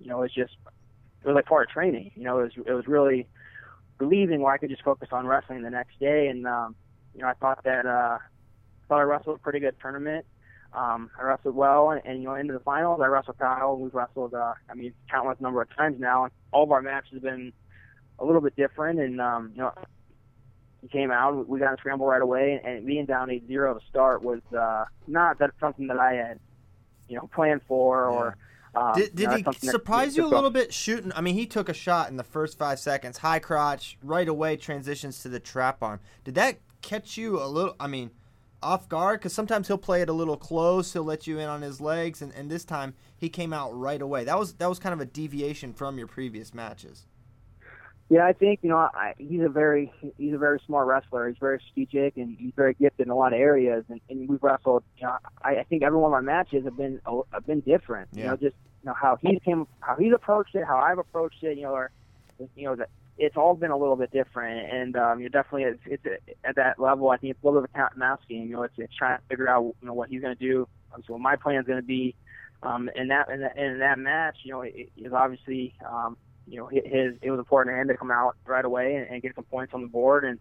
[0.05, 0.53] you know, it was just
[1.23, 2.13] it was like part of training.
[2.15, 3.27] You know, it was it was really
[3.99, 6.29] relieving where I could just focus on wrestling the next day.
[6.29, 6.77] And um,
[7.15, 8.19] you know, I thought that uh,
[8.87, 10.27] thought I wrestled a pretty good tournament.
[10.75, 13.77] Um, I wrestled well, and, and you know, into the finals, I wrestled Kyle.
[13.79, 16.25] We've wrestled, uh, I mean, countless number of times now.
[16.25, 17.53] And all of our matches have been
[18.19, 19.73] a little bit different, and um, you know,
[20.83, 21.49] he came out.
[21.49, 24.85] We got a scramble right away, and being down eight zero to start was uh,
[25.07, 26.41] not that something that I had,
[27.09, 28.37] you know, planned for or.
[28.77, 31.13] Um, did did he surprise you a little bit shooting?
[31.15, 34.57] I mean, he took a shot in the first five seconds, high crotch, right away
[34.57, 36.01] transitions to the trap arm.
[36.25, 37.77] Did that catch you a little?
[37.79, 38.11] I mean,
[38.63, 39.21] off guard?
[39.21, 42.23] Because sometimes he'll play it a little close, he'll let you in on his legs,
[42.23, 44.25] and, and this time he came out right away.
[44.25, 47.07] That was that was kind of a deviation from your previous matches.
[48.11, 51.29] Yeah, I think you know I, he's a very he's a very smart wrestler.
[51.29, 53.85] He's very strategic and he's very gifted in a lot of areas.
[53.89, 54.85] And, and we've wrestled.
[54.99, 57.01] You know, I, I think every one of our matches have been
[57.33, 58.11] have been different.
[58.13, 58.25] Yeah.
[58.25, 61.43] You know, just you know how he's came, how he's approached it, how I've approached
[61.43, 61.57] it.
[61.57, 61.91] You know, or
[62.55, 64.71] you know that it's all been a little bit different.
[64.71, 67.09] And um, you're definitely it's, it's at that level.
[67.09, 68.49] I think it's a little bit of a cat and mouse game.
[68.49, 70.69] You know, it's, it's trying to figure out you know what he's going to do.
[70.95, 72.15] Um, so what my plan is going to be.
[72.63, 76.59] Um, in that in that, in that match, you know, it is obviously um, you
[76.59, 79.35] know, his it was important to him to come out right away and, and get
[79.35, 80.25] some points on the board.
[80.25, 80.39] And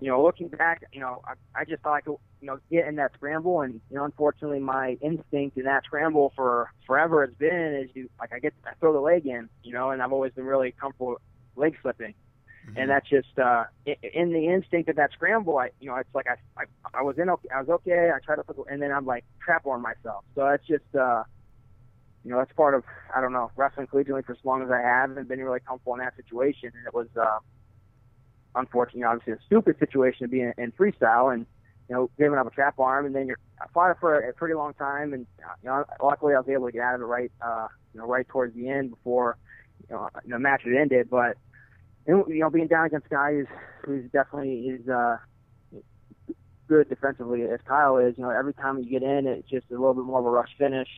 [0.00, 2.86] you know, looking back, you know, I, I just thought I could, you know, get
[2.86, 7.34] in that scramble, and you know, unfortunately, my instinct in that scramble for forever has
[7.36, 10.12] been is you like I get I throw the leg in, you know, and I've
[10.12, 11.20] always been really comfortable
[11.56, 12.14] leg slipping,
[12.66, 12.76] mm-hmm.
[12.76, 15.58] and that's just uh, in, the instinct of that scramble.
[15.58, 16.64] I, you know, it's like I I,
[16.98, 18.10] I was in okay, I was okay.
[18.14, 20.24] I tried to put, and then I'm like trap on myself.
[20.34, 21.22] So that's just uh,
[22.24, 22.84] you know, that's part of
[23.14, 25.94] I don't know wrestling collegiately for as long as I have and been really comfortable
[25.94, 27.08] in that situation, and it was.
[27.20, 27.38] uh
[28.56, 31.46] unfortunately, obviously a stupid situation to be in, in freestyle and,
[31.88, 34.30] you know, giving up a trap arm and then you're, I fought it for a,
[34.30, 36.94] a pretty long time and, uh, you know, luckily I was able to get out
[36.94, 39.36] of it right, uh, you know, right towards the end before,
[39.88, 41.10] you know, the match had ended.
[41.10, 41.36] But,
[42.06, 43.46] you know, being down against a guy who's,
[43.84, 45.16] who's definitely is, uh,
[46.66, 49.74] good defensively as Kyle is, you know, every time you get in, it's just a
[49.74, 50.88] little bit more of a rush finish.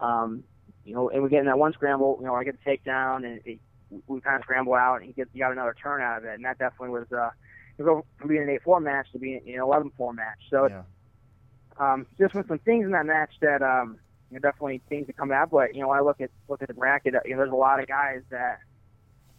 [0.00, 0.44] Um,
[0.86, 3.26] you know, and we get in that one scramble, you know, I get the takedown
[3.26, 3.58] and it,
[4.06, 6.58] we kind of scramble out and get got another turn out of it, and that
[6.58, 7.30] definitely was uh,
[7.76, 10.38] to go from being an eight four match to being an eleven four match.
[10.50, 10.82] So yeah.
[11.78, 13.98] um, just with some things in that match that um,
[14.30, 15.50] you know, definitely things to come out.
[15.50, 17.80] But you know, I look at look at the bracket, you know, there's a lot
[17.80, 18.60] of guys that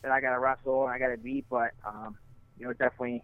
[0.01, 2.17] that I got to wrestle and I got to beat, but um,
[2.57, 3.23] you know, definitely,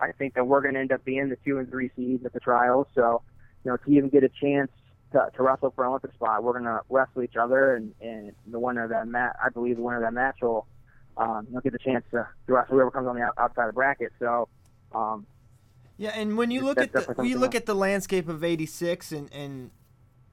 [0.00, 2.32] I think that we're going to end up being the two and three seeds at
[2.32, 2.86] the trials.
[2.94, 3.22] So
[3.64, 4.70] you know, to even get a chance
[5.14, 6.42] to, to wrestle for an Olympic spot.
[6.42, 9.82] We're gonna wrestle each other, and, and the winner of that match, I believe, the
[9.82, 10.66] winner of that match will,
[11.16, 14.12] um, get the chance to, to wrestle whoever comes on the outside of the bracket.
[14.18, 14.48] So,
[14.92, 15.26] um,
[15.96, 19.12] yeah, and when you look at the when you look at the landscape of '86
[19.12, 19.70] and and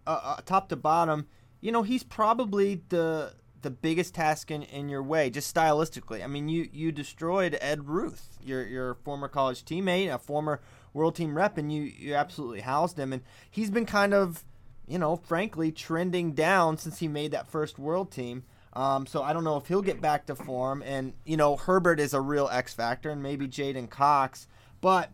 [0.07, 1.27] uh, uh, top to bottom,
[1.59, 6.23] you know he's probably the the biggest task in, in your way, just stylistically.
[6.23, 10.61] I mean, you you destroyed Ed Ruth, your your former college teammate, a former
[10.93, 13.13] world team rep, and you you absolutely housed him.
[13.13, 14.43] And he's been kind of
[14.87, 18.43] you know, frankly, trending down since he made that first world team.
[18.73, 20.81] Um, so I don't know if he'll get back to form.
[20.81, 24.47] And, you know, Herbert is a real X factor and maybe J'den Cox.
[24.79, 25.11] But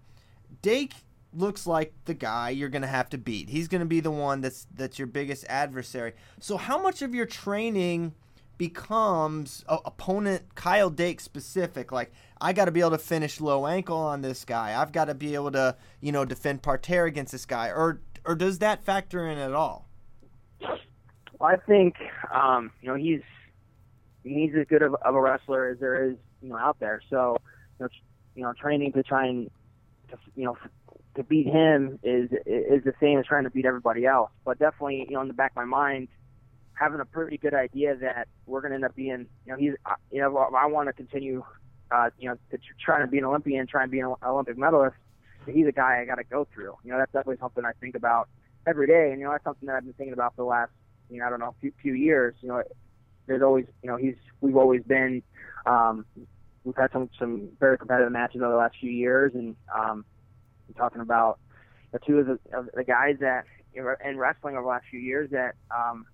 [0.62, 0.94] Dake
[1.34, 3.50] looks like the guy you're going to have to beat.
[3.50, 6.14] He's going to be the one that's that's your biggest adversary.
[6.40, 8.14] So how much of your training
[8.58, 11.92] becomes opponent Kyle Dake specific?
[11.92, 14.80] Like I got to be able to finish low ankle on this guy.
[14.80, 17.68] I've got to be able to, you know, defend parterre against this guy.
[17.68, 19.88] Or or does that factor in at all?
[21.40, 21.96] Well, I think
[22.34, 23.22] um, you know he's
[24.24, 27.02] he's as good of, of a wrestler as there is you know out there.
[27.10, 27.38] So
[27.80, 27.90] you know,
[28.36, 29.50] you know training to try and
[30.10, 30.58] to, you know
[31.16, 34.32] to beat him is is the same as trying to beat everybody else.
[34.44, 36.10] But definitely you know in the back of my mind
[36.74, 39.74] having a pretty good idea that we're going to end up being you know he's
[39.86, 41.44] uh, you know I want to continue
[41.92, 44.98] uh, you know to try to be an Olympian, try and be an Olympic medalist
[45.50, 46.76] he's a guy I got to go through.
[46.84, 48.30] You know, that's definitely something I think about
[48.66, 50.72] every day, and you know, that's something that I've been thinking about for the last,
[51.10, 52.36] you know, I don't know, few, few years.
[52.42, 52.64] You know,
[53.28, 55.24] there's always, you know, he's we've always been,
[55.66, 56.06] um,
[56.64, 60.06] we've had some some very competitive matches over the last few years, and um,
[60.68, 61.40] I'm talking about
[61.92, 65.30] the two of the, of the guys that in wrestling over the last few years
[65.32, 66.06] that um,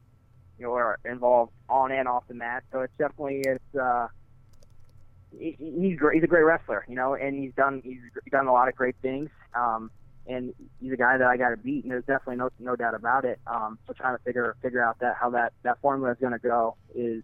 [0.57, 2.63] you know are involved on and off the mat.
[2.71, 3.75] So it's definitely it's.
[3.75, 4.07] Uh,
[5.37, 6.15] he's great.
[6.15, 7.99] He's a great wrestler, you know, and he's done he's
[8.31, 9.29] done a lot of great things.
[9.53, 9.91] Um,
[10.25, 12.95] and he's a guy that I got to beat, and there's definitely no no doubt
[12.95, 13.39] about it.
[13.47, 16.39] Um, so trying to figure figure out that how that that formula is going to
[16.39, 17.23] go is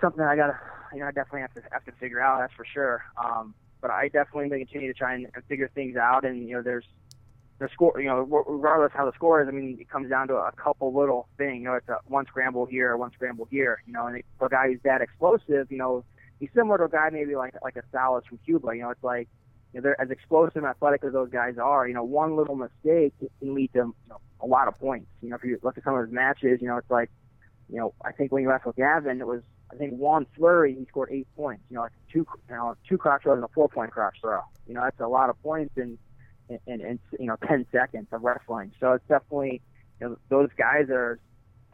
[0.00, 0.58] something I got to
[0.92, 2.40] you know I definitely have to have to figure out.
[2.40, 3.04] That's for sure.
[3.22, 6.24] Um, but I definitely continue to try and, figure things out.
[6.24, 6.84] And you know, there's
[7.58, 10.34] the score, you know, regardless how the score is, I mean, it comes down to
[10.34, 11.58] a couple little things.
[11.58, 13.82] You know, it's a one scramble here, one scramble here.
[13.86, 16.04] You know, and for a guy who's that explosive, you know,
[16.40, 18.74] he's similar to a guy maybe like like a Salas from Cuba.
[18.74, 19.28] You know, it's like
[19.72, 21.86] you know, they're as explosive and athletic as those guys are.
[21.86, 25.08] You know, one little mistake can lead to you know, a lot of points.
[25.22, 27.10] You know, if you look at some of his matches, you know, it's like
[27.68, 30.84] you know, I think when you wrestled Gavin, it was I think one flurry he
[30.86, 31.64] scored eight points.
[31.70, 34.40] You know, like two you know two crotch throws and a four point crotch throw.
[34.66, 35.98] You know, that's a lot of points in
[36.48, 38.72] in, in you know ten seconds of wrestling.
[38.80, 39.60] So it's definitely
[40.00, 41.18] you know those guys are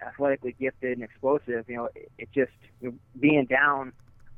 [0.01, 1.67] athletically gifted and explosive.
[1.69, 3.93] You know, it, it just you know, being down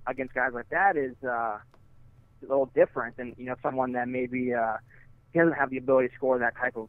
[0.07, 1.61] against guys like that is uh, a
[2.43, 4.77] little different than you know someone that maybe uh,
[5.35, 6.89] doesn't have the ability to score that type of,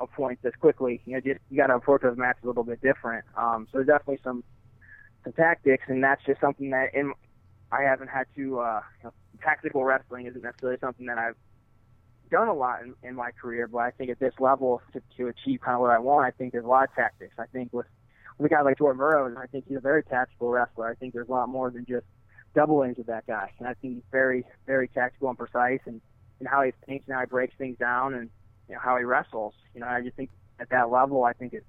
[0.00, 1.00] of points as quickly.
[1.06, 3.24] You know, just you got to approach those matches a little bit different.
[3.36, 4.44] Um, so there's definitely some
[5.24, 7.12] some tactics, and that's just something that in
[7.72, 8.60] I haven't had to.
[8.60, 11.36] Uh, you know, tactical wrestling isn't necessarily something that I've
[12.30, 15.28] done a lot in, in my career, but I think at this level to, to
[15.28, 17.34] achieve kind of what I want, I think there's a lot of tactics.
[17.38, 17.86] I think with
[18.38, 20.86] with a guy like Jordan Burroughs, I think he's a very tactical wrestler.
[20.88, 22.04] I think there's a lot more than just
[22.56, 23.52] double edge with that guy.
[23.58, 26.00] And I think he's very, very tactical and precise and,
[26.40, 28.30] and how he thinks and how he breaks things down and
[28.68, 29.54] you know, how he wrestles.
[29.74, 31.64] You know, I just think at that level, I think it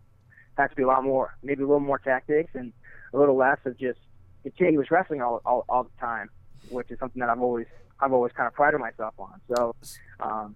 [0.58, 2.74] has to be a lot more, maybe a little more tactics and
[3.14, 4.00] a little less of just
[4.44, 6.30] continuous wrestling all, all, all the time,
[6.70, 7.68] which is something that I've always
[8.00, 9.42] I've always kind of prided myself on.
[9.54, 9.76] So,
[10.20, 10.56] um,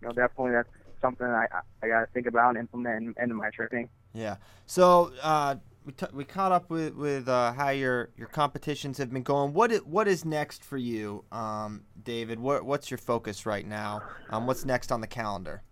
[0.00, 0.68] you know, definitely that's
[1.00, 1.46] something I
[1.82, 3.88] I got to think about and implement into my training.
[4.12, 4.36] Yeah.
[4.66, 9.12] So uh, we, t- we caught up with with uh, how your your competitions have
[9.12, 9.54] been going.
[9.54, 12.40] What is, what is next for you, um, David?
[12.40, 14.02] What what's your focus right now?
[14.30, 15.62] Um, what's next on the calendar?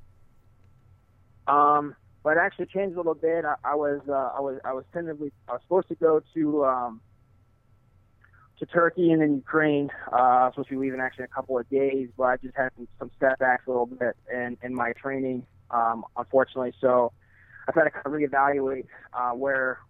[1.49, 3.45] Um, but it actually changed a little bit.
[3.45, 6.65] I, I was uh, I was I was tentatively I was supposed to go to
[6.65, 7.01] um,
[8.61, 9.91] to Turkey and then Ukraine.
[10.13, 12.37] Uh, I was supposed to be leaving actually in a couple of days, but I
[12.37, 16.73] just had some, some setbacks a little bit in in my training, um, unfortunately.
[16.81, 17.13] So
[17.67, 19.81] I've had to kind of reevaluate uh, where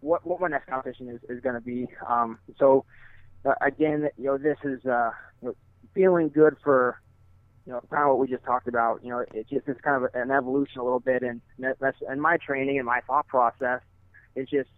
[0.00, 1.86] what what my next competition is is going to be.
[2.08, 2.84] Um, so
[3.44, 5.10] uh, again, you know, this is uh,
[5.42, 5.54] you know,
[5.94, 7.00] feeling good for
[7.66, 9.00] you know kind of what we just talked about.
[9.02, 12.20] You know, it just is kind of an evolution a little bit, and that's and
[12.20, 13.80] my training and my thought process
[14.34, 14.70] is just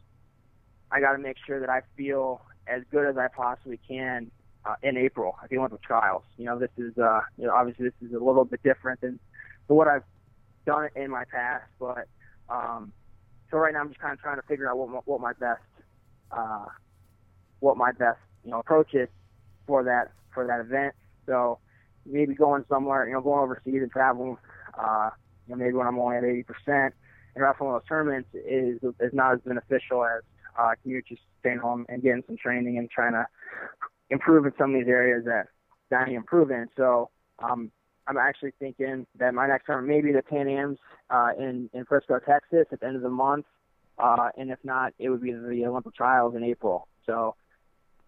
[0.90, 4.30] I got to make sure that I feel as good as I possibly can
[4.64, 6.22] uh, in April at the Olympic trials.
[6.36, 9.18] You know, this is uh, you know obviously this is a little bit different than,
[9.68, 10.04] than what I've
[10.66, 12.06] done in my past, but
[12.48, 12.92] um,
[13.52, 15.32] so right now I'm just kind of trying to figure out what my, what my
[15.34, 15.60] best
[16.32, 16.64] uh,
[17.60, 19.08] what my best you know approach is
[19.66, 20.94] for that for that event.
[21.26, 21.58] So
[22.06, 24.38] maybe going somewhere, you know, going overseas and traveling,
[24.76, 25.10] uh,
[25.46, 26.94] you know, maybe when I'm only at 80 percent
[27.34, 30.22] and wrestling those tournaments is is not as beneficial as
[30.58, 33.26] uh, you just staying home and getting some training and trying to
[34.10, 35.48] improve in some of these areas that
[35.90, 36.68] that I need improve in.
[36.74, 37.70] So um,
[38.12, 41.86] I'm actually thinking that my next tournament may be the Pan Am's uh, in in
[41.86, 43.46] Frisco, Texas, at the end of the month,
[43.98, 46.88] uh, and if not, it would be the Olympic trials in April.
[47.06, 47.34] So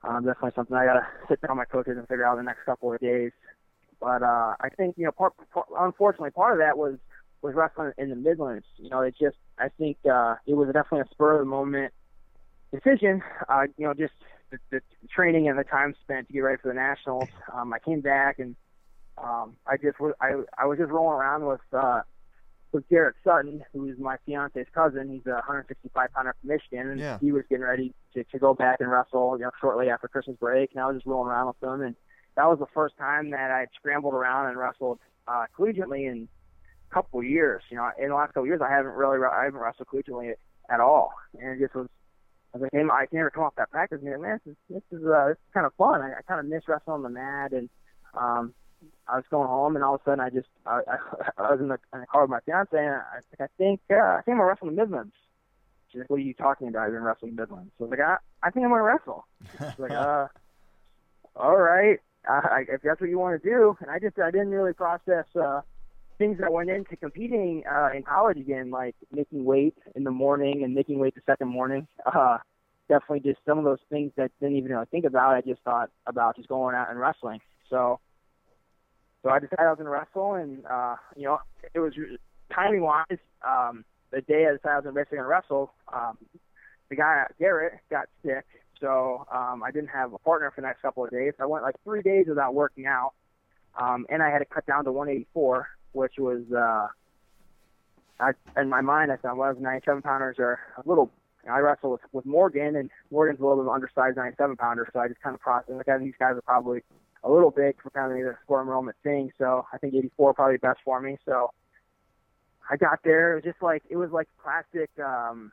[0.03, 2.65] um, definitely something I gotta sit down with my coaches and figure out the next
[2.67, 3.33] couple of days.
[3.99, 6.99] But uh, I think you know, part, part, unfortunately, part of that was
[7.41, 8.67] was wrestling in the Midlands.
[8.77, 11.95] You know, it just I think uh, it was definitely a spur of the moment
[12.71, 13.23] decision.
[13.49, 14.13] Uh, you know, just
[14.51, 17.29] the, the training and the time spent to get ready for the nationals.
[17.51, 18.55] Um, I came back and
[19.23, 22.01] um, I just was I I was just rolling around with uh,
[22.73, 25.09] with Garrett Sutton, who's my fiance's cousin.
[25.09, 27.19] He's a 165 pounder from Michigan, and Yeah.
[27.21, 30.37] he was getting ready to, to go back and wrestle, you know, shortly after Christmas
[30.39, 30.73] break.
[30.73, 31.95] And I was just rolling around with him, and
[32.37, 34.99] that was the first time that I scrambled around and wrestled
[35.29, 36.29] uh, collegiately in
[36.91, 37.63] a couple of years.
[37.71, 40.33] You know, in the last couple of years, I haven't really I haven't wrestled collegiately
[40.69, 41.87] at all, and it just was.
[42.53, 43.99] I was like, hey, I can never come off that practice.
[44.05, 46.03] And man, this is this is uh, this is kind of fun.
[46.03, 47.69] I, I kind of miss wrestling on the mat, and
[48.17, 48.55] um,
[49.09, 50.97] I was going home, and all of a sudden, I just I, I,
[51.39, 53.97] I was in the, in the car with my fiance, and I, I think uh,
[53.97, 55.15] I think I'm gonna wrestle in the Midlands.
[55.91, 56.85] She's like, "What are you talking about?
[56.85, 58.83] You've been wrestling in the Midlands." So I was like, "I, I think I'm gonna
[58.83, 60.29] wrestle." She's like, "Uh,
[61.37, 64.51] all right, I, if that's what you want to do." And I just I didn't
[64.51, 65.61] really process uh,
[66.19, 70.63] things that went into competing uh, in college again, like making weight in the morning
[70.65, 71.87] and making weight the second morning.
[72.15, 72.39] Uh,
[72.89, 75.35] definitely just some of those things that didn't even really think about.
[75.35, 77.41] I just thought about just going out and wrestling.
[77.71, 77.99] So
[79.25, 81.39] so I decided I was going to wrestle, and uh, you know,
[81.73, 81.95] it was
[82.55, 83.19] timing wise.
[83.43, 86.19] Um, the day I decided I was going to wrestle, um,
[86.91, 88.45] the guy Garrett got sick,
[88.81, 91.33] so um, I didn't have a partner for the next couple of days.
[91.41, 93.13] I went like three days without working out,
[93.81, 96.89] um, and I had to cut down to 184, which was uh,
[98.21, 101.11] I, in my mind I thought, well, those 97 pounders are a little.
[101.51, 105.09] I wrestle with, with Morgan, and Morgan's a little bit undersized 97 pounder, so I
[105.09, 105.73] just kind of processed.
[105.77, 106.83] Like, these guys are probably
[107.25, 109.33] a little big for kind of the score enrollment thing.
[109.39, 111.17] So I think 84 probably best for me.
[111.25, 111.51] So
[112.71, 113.33] I got there.
[113.33, 115.51] It was just like it was like classic um,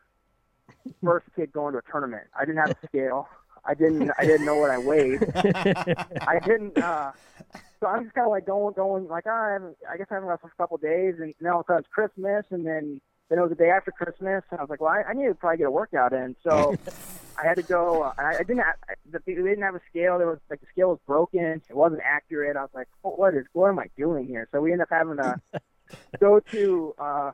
[1.03, 2.27] first kid going to a tournament.
[2.37, 3.27] I didn't have a scale.
[3.63, 4.11] I didn't.
[4.17, 5.23] I didn't know what I weighed.
[5.35, 6.77] I didn't.
[6.77, 7.11] Uh,
[7.79, 9.77] so I'm just kind of like going, going like oh, I haven't.
[9.91, 11.73] I guess I haven't wrestled for a couple of days, and then all of a
[11.73, 14.69] sudden it's Christmas, and then then it was the day after Christmas, and I was
[14.69, 16.35] like, well, I, I need to probably get a workout in.
[16.43, 16.75] So
[17.41, 18.03] I had to go.
[18.03, 18.57] Uh, I, I didn't.
[18.57, 18.75] Have,
[19.09, 20.17] the, they didn't have a scale.
[20.17, 21.61] There was like the scale was broken.
[21.69, 22.57] It wasn't accurate.
[22.57, 23.45] I was like, oh, what is?
[23.53, 24.49] What am I doing here?
[24.51, 25.41] So we ended up having to
[26.19, 26.95] go to.
[26.99, 27.31] uh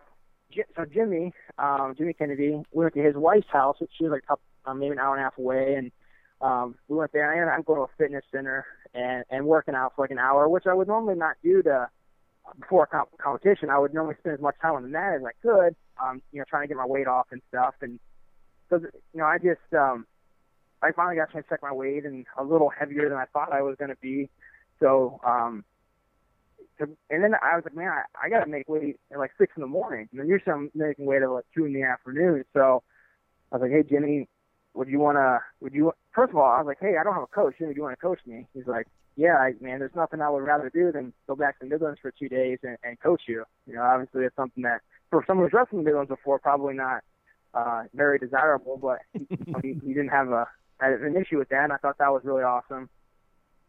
[0.76, 4.24] so Jimmy, um, Jimmy Kennedy, we went to his wife's house, which she was like
[4.24, 5.92] a couple, um, maybe an hour and a half away, and
[6.42, 7.42] um, we went there.
[7.42, 10.48] And I'm going to a fitness center and and working out for like an hour,
[10.48, 11.90] which I would normally not do to
[12.60, 13.70] before a comp- competition.
[13.70, 16.40] I would normally spend as much time on the mat as I could, um, you
[16.40, 17.76] know, trying to get my weight off and stuff.
[17.82, 18.00] And
[18.70, 20.06] so, you know, I just um,
[20.82, 23.62] I finally got to check my weight and a little heavier than I thought I
[23.62, 24.30] was going to be.
[24.80, 25.64] So, um,
[26.78, 29.32] so, and then I was like, man, I, I got to make weight at like
[29.40, 30.08] six in the morning.
[30.12, 32.46] And then usually I'm making weight at like two in the afternoon.
[32.54, 32.84] So
[33.52, 34.28] I was like, hey, Jimmy,
[34.76, 37.16] would you want to, would you, first of all, I was like, hey, I don't
[37.16, 37.56] have a coach.
[37.58, 38.46] Jimmy, do you want to coach me?
[38.54, 38.86] He's like,
[39.18, 42.12] yeah, I, man, there's nothing I would rather do than go back to Midlands for
[42.12, 43.44] two days and, and coach you.
[43.66, 47.04] You know, obviously it's something that for someone who's wrestling the Midlands before, probably not
[47.56, 49.28] uh, very desirable, but he,
[49.64, 50.48] he, he didn't have a
[50.80, 52.90] had an issue with that, and I thought that was really awesome.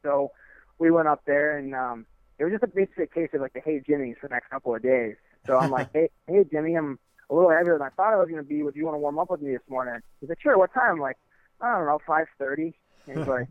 [0.02, 0.32] So
[0.78, 2.06] we went up there and um,
[2.38, 4.74] it was just a basic case of like the hey Jimmy's for the next couple
[4.74, 5.16] of days.
[5.46, 6.98] So I'm like, hey, hey Jimmy, I'm
[7.30, 8.62] a little heavier than I thought I was going to be.
[8.62, 10.00] Would you want to warm up with me this morning?
[10.20, 10.58] He's like, sure.
[10.58, 10.92] What time?
[10.92, 11.16] I'm like,
[11.60, 12.74] I don't know, 5:30.
[13.06, 13.48] And he's like,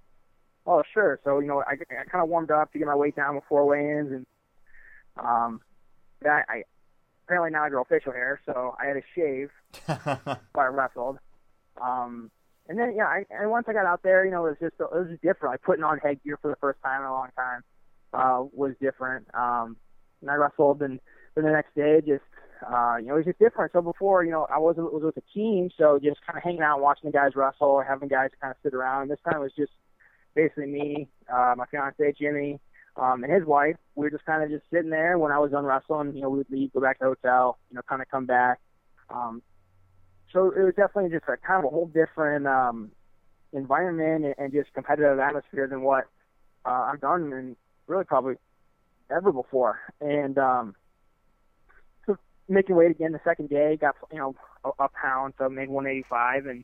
[0.67, 1.19] oh sure.
[1.23, 3.65] So you know, I, I kind of warmed up to get my weight down before
[3.65, 4.25] weigh-ins, and
[5.17, 5.61] um,
[6.21, 6.63] that I
[7.25, 9.49] apparently now I grow facial hair, so I had to shave
[9.87, 11.17] before I wrestled.
[11.81, 12.31] Um,
[12.69, 14.79] and then yeah, I, and once I got out there, you know, it was just
[14.79, 15.53] it was just different.
[15.53, 17.63] Like putting on headgear for the first time in a long time
[18.13, 19.27] uh, was different.
[19.33, 19.77] Um,
[20.21, 20.99] and I wrestled, and
[21.35, 22.23] then the next day, just
[22.65, 23.71] uh, you know, it was just different.
[23.71, 26.61] So before, you know, I was was with a team, so just kind of hanging
[26.61, 29.03] out, watching the guys wrestle, or having guys kind of sit around.
[29.03, 29.71] And This time it was just
[30.37, 32.59] basically me, uh, my fiance Jimmy,
[32.95, 33.75] um, and his wife.
[33.95, 35.17] We were just kind of just sitting there.
[35.17, 37.57] When I was done wrestling, you know, we would leave, go back to the hotel,
[37.69, 38.59] you know, kind of come back.
[39.09, 39.41] Um,
[40.31, 42.91] so it was definitely just a kind of a whole different um,
[43.51, 46.05] environment and, and just competitive atmosphere than what
[46.65, 47.55] uh, I've done in
[47.87, 48.35] really probably
[49.09, 49.79] ever before.
[49.99, 50.75] And um,
[52.05, 52.17] so
[52.47, 56.45] making weight again the second day, got you know a, a pound, so made 185,
[56.45, 56.63] and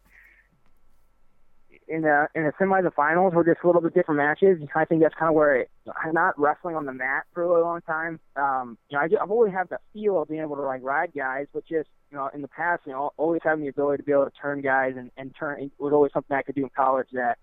[1.87, 4.59] in the in the semi the finals were just a little bit different matches.
[4.75, 5.65] I think that's kind of where
[6.03, 8.19] I'm not wrestling on the mat for a really long time.
[8.35, 11.11] Um, you know, I I've always had the feel of being able to like ride
[11.15, 14.05] guys, but just you know, in the past, you know, always having the ability to
[14.05, 16.63] be able to turn guys and and turn it was always something I could do
[16.63, 17.37] in college that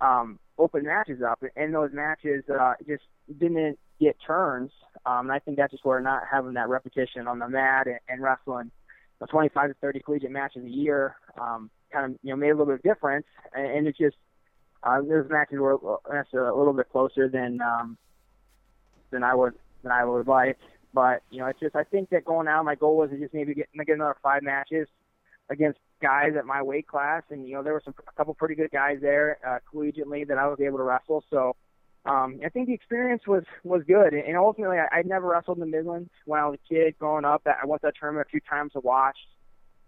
[0.00, 3.02] um, opened matches up, and those matches uh, just
[3.38, 4.70] didn't get turns.
[5.06, 7.98] Um, and I think that's just where not having that repetition on the mat and,
[8.08, 8.70] and wrestling,
[9.28, 11.16] 25 to 30 collegiate matches a year.
[11.40, 14.16] Um, kind of you know made a little bit of difference, and, and it just
[14.82, 17.96] uh, those matches were a little bit closer than um,
[19.10, 20.58] than I would than I would like.
[20.94, 23.34] But you know, it's just I think that going out, my goal was to just
[23.34, 24.88] maybe get get another five matches
[25.50, 28.54] against guys at my weight class, and you know there were some a couple pretty
[28.54, 31.24] good guys there uh, collegiately that I was able to wrestle.
[31.30, 31.56] So
[32.06, 35.60] um, I think the experience was was good, and ultimately I, I'd never wrestled in
[35.60, 37.46] the Midlands when I was a kid growing up.
[37.46, 39.18] I went to that tournament a few times to watch.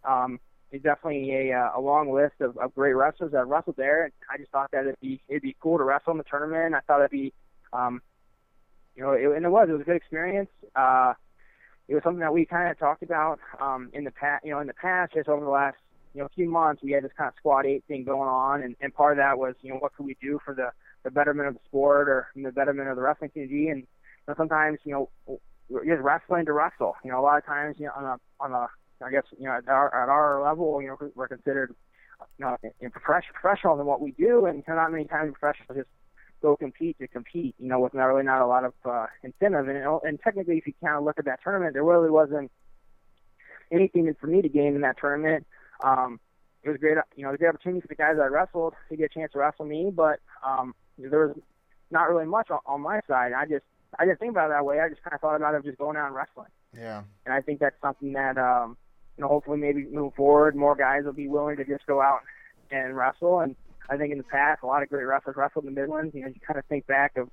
[0.04, 0.40] Um,
[0.70, 4.04] there's definitely a uh, a long list of, of great wrestlers that wrestled there.
[4.04, 6.74] And I just thought that it'd be it'd be cool to wrestle in the tournament.
[6.74, 7.32] I thought it'd be,
[7.72, 8.00] um,
[8.94, 10.50] you know, it, and it was it was a good experience.
[10.76, 11.14] Uh,
[11.88, 14.44] it was something that we kind of talked about um, in the past.
[14.44, 15.76] You know, in the past, just over the last
[16.14, 18.76] you know few months, we had this kind of squad eight thing going on, and,
[18.80, 20.70] and part of that was you know what could we do for the
[21.02, 23.86] the betterment of the sport or the betterment of the wrestling community, and you
[24.28, 26.94] know, sometimes you know we're just wrestling to wrestle.
[27.04, 28.68] You know, a lot of times you know on a on a
[29.04, 31.74] I guess you know at our at our level, you know, we're considered
[32.38, 35.88] you know in professional in what we do, and not many times professionals just
[36.42, 37.54] go compete to compete.
[37.58, 40.66] You know, with not really not a lot of uh, incentive, and and technically, if
[40.66, 42.50] you kind of look at that tournament, there really wasn't
[43.72, 45.46] anything for me to gain in that tournament.
[45.82, 46.20] Um,
[46.62, 48.96] it was great, you know, the great opportunity for the guys that I wrestled to
[48.96, 51.36] get a chance to wrestle me, but um, there was
[51.90, 53.32] not really much on, on my side.
[53.32, 53.64] I just
[53.98, 54.80] I didn't think about it that way.
[54.80, 56.50] I just kind of thought about it just going out and wrestling.
[56.76, 57.02] Yeah.
[57.24, 58.76] And I think that's something that um,
[59.20, 62.20] you know, hopefully maybe move forward, more guys will be willing to just go out
[62.70, 63.40] and wrestle.
[63.40, 63.54] And
[63.90, 66.14] I think in the past, a lot of great wrestlers wrestled in the Midlands.
[66.14, 67.28] You know, you kind of think back of,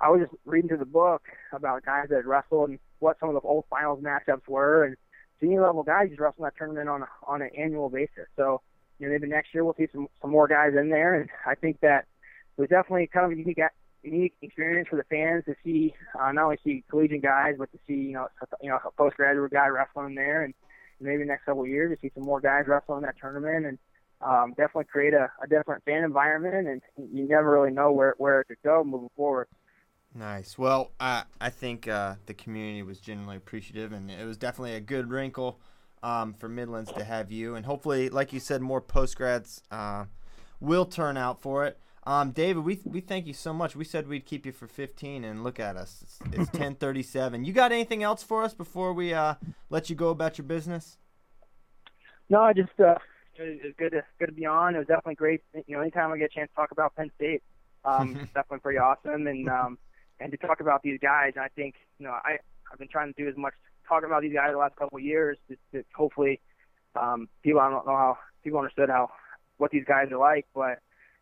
[0.00, 1.22] I was just reading through the book
[1.52, 4.96] about guys that had wrestled and what some of the old finals matchups were, and
[5.40, 8.28] senior level guys just wrestle that tournament on on an annual basis.
[8.36, 8.60] So,
[9.00, 11.56] you know, maybe next year we'll see some some more guys in there, and I
[11.56, 12.06] think that
[12.56, 13.58] it was definitely kind of a unique
[14.04, 17.78] unique experience for the fans to see uh, not only see collegiate guys, but to
[17.88, 18.28] see you know
[18.62, 20.54] you know a postgraduate guy wrestling there, and
[21.00, 23.78] maybe next couple of years to see some more guys wrestle in that tournament and
[24.20, 26.68] um, definitely create a, a different fan environment.
[26.68, 26.82] And
[27.12, 29.48] you never really know where where it could go moving forward.
[30.14, 30.56] Nice.
[30.56, 34.80] Well, I I think uh, the community was genuinely appreciative, and it was definitely a
[34.80, 35.58] good wrinkle
[36.02, 40.04] um, for Midlands to have you, and hopefully, like you said, more post grads uh,
[40.60, 41.78] will turn out for it.
[42.06, 43.74] Um, David, we we thank you so much.
[43.74, 46.02] We said we'd keep you for 15, and look at us.
[46.02, 47.46] It's, it's 10:37.
[47.46, 49.34] You got anything else for us before we uh,
[49.70, 50.98] let you go about your business?
[52.28, 52.96] No, I just uh,
[53.36, 54.74] it was good to good to be on.
[54.74, 55.40] It was definitely great.
[55.54, 57.42] You know, anytime I get a chance to talk about Penn State,
[57.84, 59.78] um, it's definitely pretty awesome, and um,
[60.20, 61.32] and to talk about these guys.
[61.40, 62.38] I think you know I
[62.70, 63.54] I've been trying to do as much
[63.88, 66.40] talking about these guys the last couple of years to, to hopefully
[67.00, 69.10] um, people I don't know how people understood how
[69.56, 70.80] what these guys are like, but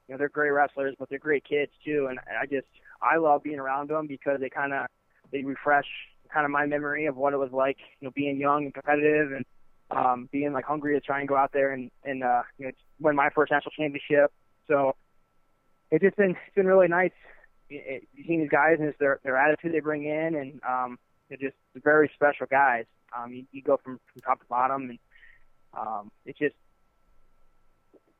[0.08, 2.08] you know they're great wrestlers, but they're great kids too.
[2.10, 2.66] And I just
[3.00, 4.86] I love being around them because they kind of
[5.30, 5.86] they refresh
[6.32, 9.32] kind of my memory of what it was like, you know, being young and competitive
[9.32, 9.44] and
[9.90, 12.72] um, being like hungry to try and go out there and and uh, you know
[13.00, 14.32] win my first national championship.
[14.68, 14.94] So
[15.90, 17.12] it's just been it's been really nice
[17.68, 20.98] seeing these guys and their their attitude they bring in, and um,
[21.28, 22.84] they're just very special guys.
[23.16, 24.98] Um, you, you go from, from top to bottom, and
[25.74, 26.54] um, it's just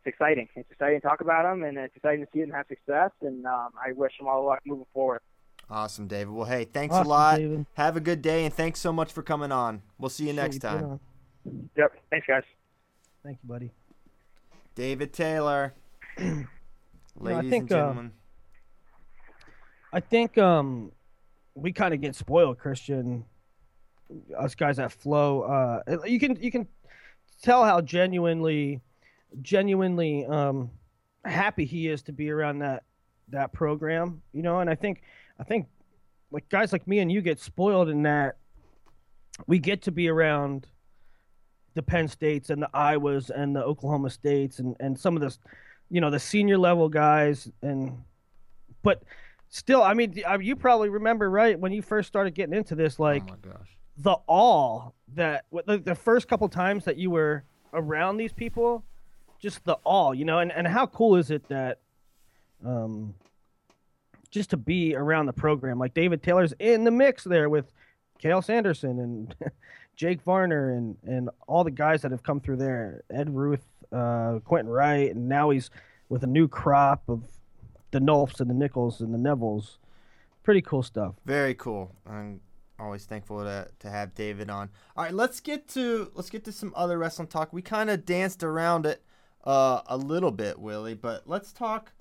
[0.04, 0.48] it's exciting.
[0.56, 3.10] It's exciting to talk about them, and it's exciting to see them have success.
[3.20, 5.20] And um, I wish them all the luck moving forward.
[5.70, 6.30] Awesome, David.
[6.32, 7.38] Well, hey, thanks Awesome, a lot.
[7.38, 7.66] David.
[7.74, 9.82] Have a good day, and thanks so much for coming on.
[9.98, 10.84] We'll see you Sure, next you time.
[10.84, 11.00] on.
[11.76, 11.92] Yep.
[12.10, 12.42] Thanks, guys.
[13.24, 13.70] Thank you, buddy.
[14.74, 15.74] David Taylor.
[16.18, 16.44] I
[17.16, 18.12] Ladies think, and uh, gentlemen.
[19.92, 20.92] I think um,
[21.54, 23.24] we kind of get spoiled, Christian.
[24.38, 26.68] Us guys at Flow, uh, you can you can
[27.42, 28.82] tell how genuinely,
[29.40, 30.70] genuinely um,
[31.24, 32.84] happy he is to be around that
[33.28, 34.22] that program.
[34.32, 35.02] You know, and I think
[35.38, 35.66] I think
[36.30, 38.36] like guys like me and you get spoiled in that
[39.46, 40.66] we get to be around
[41.74, 45.36] the Penn States and the Iowas and the Oklahoma States and and some of the
[45.92, 48.02] you know the senior level guys and
[48.82, 49.02] but
[49.50, 53.22] still i mean you probably remember right when you first started getting into this like
[53.28, 53.76] oh my gosh.
[53.98, 58.82] the awe that the, the first couple times that you were around these people
[59.42, 61.80] just the awe you know and, and how cool is it that
[62.64, 63.14] um
[64.30, 67.72] just to be around the program like david taylor's in the mix there with
[68.22, 69.34] Cael sanderson and
[69.96, 74.38] jake varner and and all the guys that have come through there ed ruth uh
[74.44, 75.68] quentin wright and now he's
[76.08, 77.22] with a new crop of
[77.92, 79.78] the Nolfs and the Nichols and the Nevills.
[80.42, 81.14] Pretty cool stuff.
[81.24, 81.94] Very cool.
[82.06, 82.40] I'm
[82.78, 84.70] always thankful to, to have David on.
[84.96, 87.52] All right, let's get to let's get to some other wrestling talk.
[87.52, 89.02] We kind of danced around it
[89.44, 91.92] uh, a little bit, Willie, but let's talk.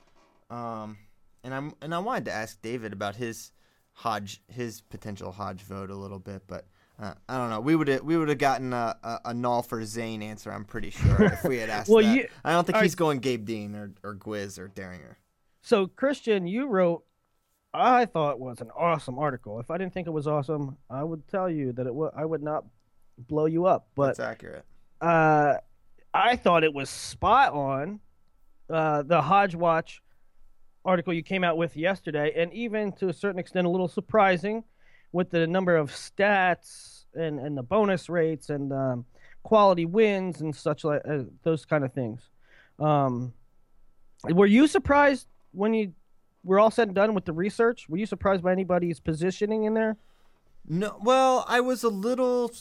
[0.50, 0.98] Um,
[1.44, 3.52] and I'm and I wanted to ask David about his
[3.94, 6.66] Hodge his potential Hodge vote a little bit, but.
[7.02, 7.60] Uh, I don't know.
[7.62, 10.52] We would have we would have gotten a, a, a null for Zain answer.
[10.52, 12.16] I'm pretty sure if we had asked Well, that.
[12.16, 12.98] you- I don't think he's right.
[12.98, 15.16] going Gabe Dean or or Gwiz or Dieringer.
[15.64, 17.04] So, Christian, you wrote,
[17.74, 19.60] I thought was an awesome article.
[19.60, 22.24] If I didn't think it was awesome, I would tell you that it wa- I
[22.24, 22.66] would not
[23.18, 23.88] blow you up.
[23.96, 24.66] But That's accurate.
[25.00, 25.56] uh,
[26.14, 28.00] I thought it was spot on.
[28.70, 30.02] Uh, the Hodge Watch
[30.86, 34.64] article you came out with yesterday, and even to a certain extent, a little surprising
[35.12, 39.06] with the number of stats and, and the bonus rates and um,
[39.44, 42.30] quality wins and such like uh, those kind of things.
[42.80, 43.34] Um,
[44.30, 45.94] were you surprised when you
[46.44, 47.88] were all said and done with the research?
[47.90, 49.98] Were you surprised by anybody's positioning in there?
[50.68, 52.52] No, well, I was a little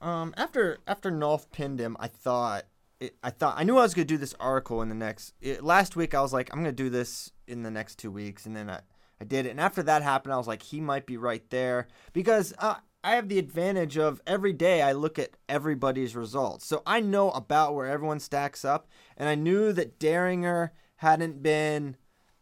[0.00, 1.96] um after after Nolf pinned him.
[2.00, 2.64] I thought
[2.98, 5.62] it, I thought I knew I was gonna do this article in the next it,
[5.62, 6.14] last week.
[6.14, 8.80] I was like, I'm gonna do this in the next two weeks, and then I
[9.20, 9.50] I did it.
[9.50, 13.14] And after that happened, I was like, he might be right there because uh, I
[13.16, 17.74] have the advantage of every day I look at everybody's results, so I know about
[17.74, 21.96] where everyone stacks up, and I knew that Dieringer hadn't been,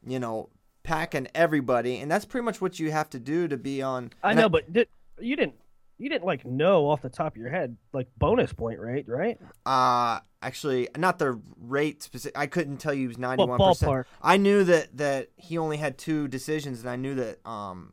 [0.06, 0.50] you know.
[0.84, 4.10] Packing everybody, and that's pretty much what you have to do to be on.
[4.22, 4.88] I know, but did,
[5.20, 5.56] you didn't
[5.98, 9.38] you didn't like know off the top of your head like bonus point rate, right?
[9.66, 12.38] Uh actually, not the rate specific.
[12.38, 13.58] I couldn't tell you he was ninety one percent.
[13.58, 13.90] one percent.
[13.90, 14.04] ballpark.
[14.22, 17.92] I knew that that he only had two decisions, and I knew that um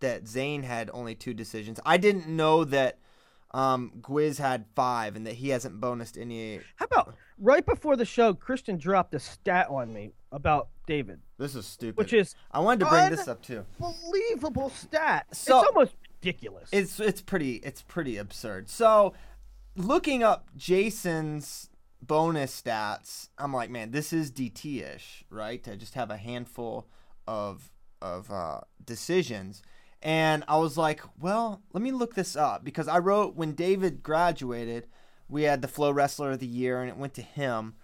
[0.00, 1.80] that Zain had only two decisions.
[1.84, 2.98] I didn't know that
[3.52, 6.60] um Gwiz had five, and that he hasn't bonused any.
[6.76, 11.54] How about right before the show, Christian dropped a stat on me about David, This
[11.54, 11.96] is stupid.
[11.96, 13.64] which is I wanted to bring this up too.
[13.78, 15.26] believable stat.
[15.32, 15.94] So- it's almost
[16.24, 16.68] ridiculous.
[16.72, 18.68] It's it's pretty it's pretty absurd.
[18.68, 19.14] So,
[19.76, 21.70] looking up Jason's
[22.02, 25.62] bonus stats, I'm like, man, this is DT-ish, right?
[25.64, 26.88] To just have a handful
[27.26, 27.70] of
[28.00, 29.62] of uh, decisions,
[30.02, 34.02] and I was like, well, let me look this up because I wrote when David
[34.02, 34.86] graduated,
[35.28, 37.74] we had the Flow Wrestler of the Year, and it went to him,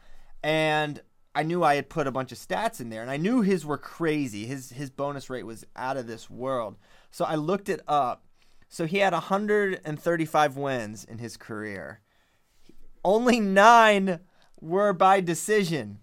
[0.43, 1.01] and
[1.35, 3.65] I knew I had put a bunch of stats in there, and I knew his
[3.65, 4.47] were crazy.
[4.47, 6.77] His his bonus rate was out of this world.
[7.11, 8.25] So I looked it up.
[8.71, 12.01] So he had 135 wins in his career.
[13.05, 14.21] Only nine
[14.61, 15.99] were by decision.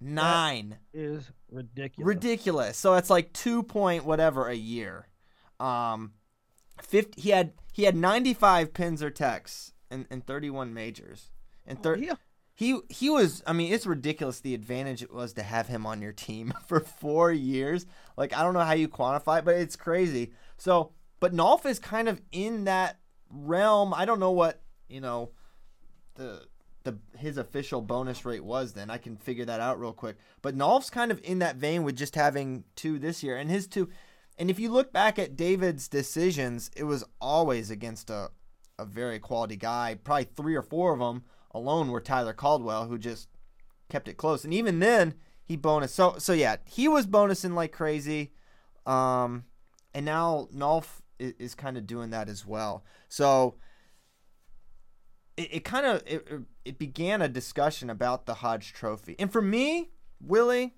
[0.00, 0.76] Nine.
[0.92, 2.06] is ridiculous.
[2.06, 2.76] Ridiculous.
[2.76, 5.08] So it's like two point whatever a year.
[5.58, 6.12] Um,
[6.82, 11.30] 50, he had he had 95 pins or techs and, and 31 majors.
[11.66, 12.16] And thir- yeah.
[12.54, 16.02] he he was I mean it's ridiculous the advantage it was to have him on
[16.02, 17.86] your team for 4 years.
[18.18, 20.32] Like I don't know how you quantify it but it's crazy.
[20.58, 20.92] So
[21.24, 22.98] but Nolf is kind of in that
[23.30, 23.94] realm.
[23.94, 24.60] I don't know what,
[24.90, 25.30] you know,
[26.16, 26.42] the
[26.82, 28.90] the his official bonus rate was then.
[28.90, 30.18] I can figure that out real quick.
[30.42, 33.66] But Nolf's kind of in that vein with just having two this year and his
[33.66, 33.88] two
[34.36, 38.30] and if you look back at David's decisions, it was always against a
[38.78, 39.96] a very quality guy.
[40.04, 43.30] Probably 3 or 4 of them alone were Tyler Caldwell who just
[43.88, 44.44] kept it close.
[44.44, 45.94] And even then, he bonus.
[45.94, 48.34] So so yeah, he was bonusing like crazy.
[48.84, 49.44] Um
[49.94, 52.84] and now Nolf is, is kind of doing that as well.
[53.08, 53.56] So
[55.36, 56.26] it, it kind of it,
[56.64, 59.90] it began a discussion about the Hodge Trophy, and for me,
[60.20, 60.74] Willie,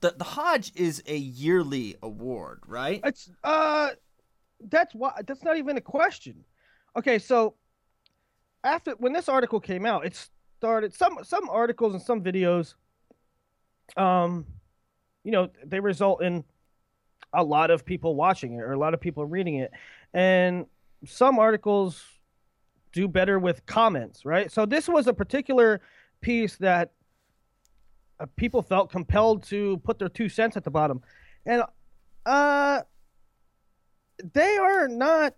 [0.00, 3.00] the the Hodge is a yearly award, right?
[3.04, 3.90] It's uh,
[4.68, 6.44] that's why that's not even a question.
[6.96, 7.54] Okay, so
[8.64, 10.14] after when this article came out, it
[10.58, 12.74] started some some articles and some videos.
[13.96, 14.46] Um,
[15.24, 16.44] you know, they result in
[17.32, 19.70] a lot of people watching it or a lot of people reading it,
[20.12, 20.66] and
[21.04, 22.04] some articles
[22.92, 24.52] do better with comments, right?
[24.52, 25.80] So this was a particular
[26.20, 26.92] piece that
[28.20, 31.00] uh, people felt compelled to put their two cents at the bottom,
[31.46, 31.62] and
[32.26, 32.82] uh,
[34.34, 35.34] they are not.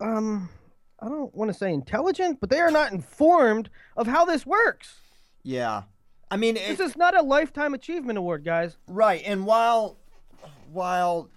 [0.00, 0.48] Um,
[1.00, 4.96] I don't want to say intelligent, but they are not informed of how this works.
[5.42, 5.82] Yeah,
[6.30, 8.76] I mean, it, This is not a lifetime achievement award, guys.
[8.88, 9.22] right.
[9.24, 9.98] And while
[10.76, 11.30] while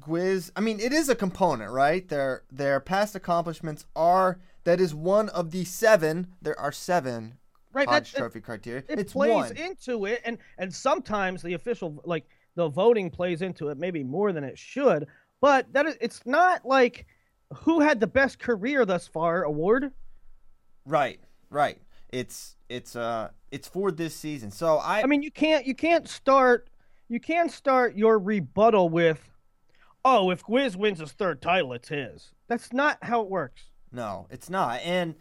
[0.00, 2.08] Gwiz, I mean, it is a component, right?
[2.08, 6.28] Their their past accomplishments are that is one of the seven.
[6.40, 7.34] There are seven
[7.74, 8.84] Right, Hodge that- Trophy criteria.
[8.88, 9.56] It it's plays one.
[9.56, 14.32] into it, and and sometimes the official like the voting plays into it, maybe more
[14.32, 15.06] than it should.
[15.40, 17.06] But that is, it's not like
[17.54, 19.90] who had the best career thus far award.
[20.86, 21.20] Right,
[21.50, 21.78] right.
[22.10, 24.50] It's it's uh it's for this season.
[24.50, 26.68] So I I mean, you can't you can't start
[27.12, 29.30] you can't start your rebuttal with,
[30.02, 32.30] oh, if Gwiz wins his third title, it's his.
[32.48, 33.64] That's not how it works.
[33.92, 34.80] no, it's not.
[34.82, 35.14] And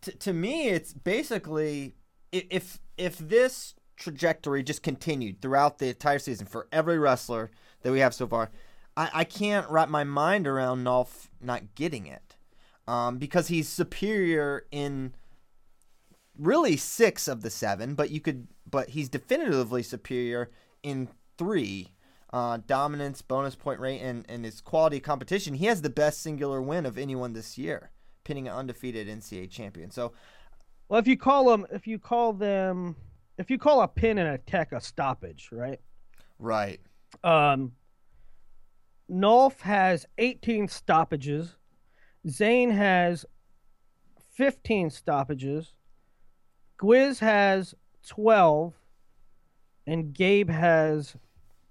[0.00, 1.94] t- to me, it's basically
[2.32, 7.52] if if this trajectory just continued throughout the entire season for every wrestler
[7.82, 8.50] that we have so far,
[8.96, 12.36] I, I can't wrap my mind around Nolf not getting it,
[12.88, 15.14] um, because he's superior in
[16.36, 20.50] really six of the seven, but you could, but he's definitively superior
[20.82, 21.08] in
[21.38, 21.88] three.
[22.34, 25.52] Uh, dominance, bonus point rate, and, and his quality of competition.
[25.52, 27.90] He has the best singular win of anyone this year,
[28.24, 29.90] pinning an undefeated NCAA champion.
[29.90, 30.12] So,
[30.88, 32.96] Well, if you call them, if you call them,
[33.36, 35.78] if you call a pin and a tech a stoppage, right?
[36.38, 36.80] right,
[37.22, 37.72] Um,
[39.10, 41.56] Nolf has 18 stoppages.
[42.26, 43.26] Zain has
[44.36, 45.74] 15 stoppages.
[46.80, 47.74] Gwiz has
[48.08, 48.72] 12.
[49.86, 51.16] And Gabe has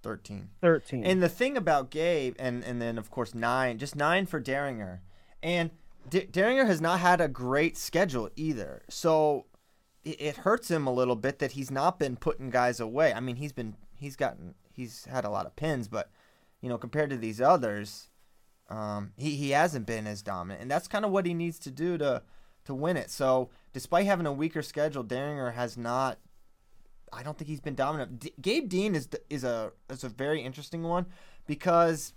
[0.04, 0.50] 13.
[0.62, 1.04] 13.
[1.04, 5.00] And the thing about Gabe, and, and then of course nine, just nine for Dieringer.
[5.44, 5.72] And
[6.10, 8.84] D- Dieringer has not had a great schedule either.
[8.90, 9.46] So
[10.04, 13.14] it, it hurts him a little bit that he's not been putting guys away.
[13.14, 16.10] I mean, he's been, he's gotten, he's had a lot of pins, but,
[16.62, 18.10] you know, compared to these others,
[18.70, 20.62] um, he, he hasn't been as dominant.
[20.62, 22.24] And that's kind of what he needs to do to,
[22.66, 23.12] to win it.
[23.12, 26.18] So despite having a weaker schedule, Dieringer has not
[27.14, 28.20] I don't think he's been dominant.
[28.20, 31.06] D- Gabe Dean is is a is a very interesting one
[31.46, 32.14] because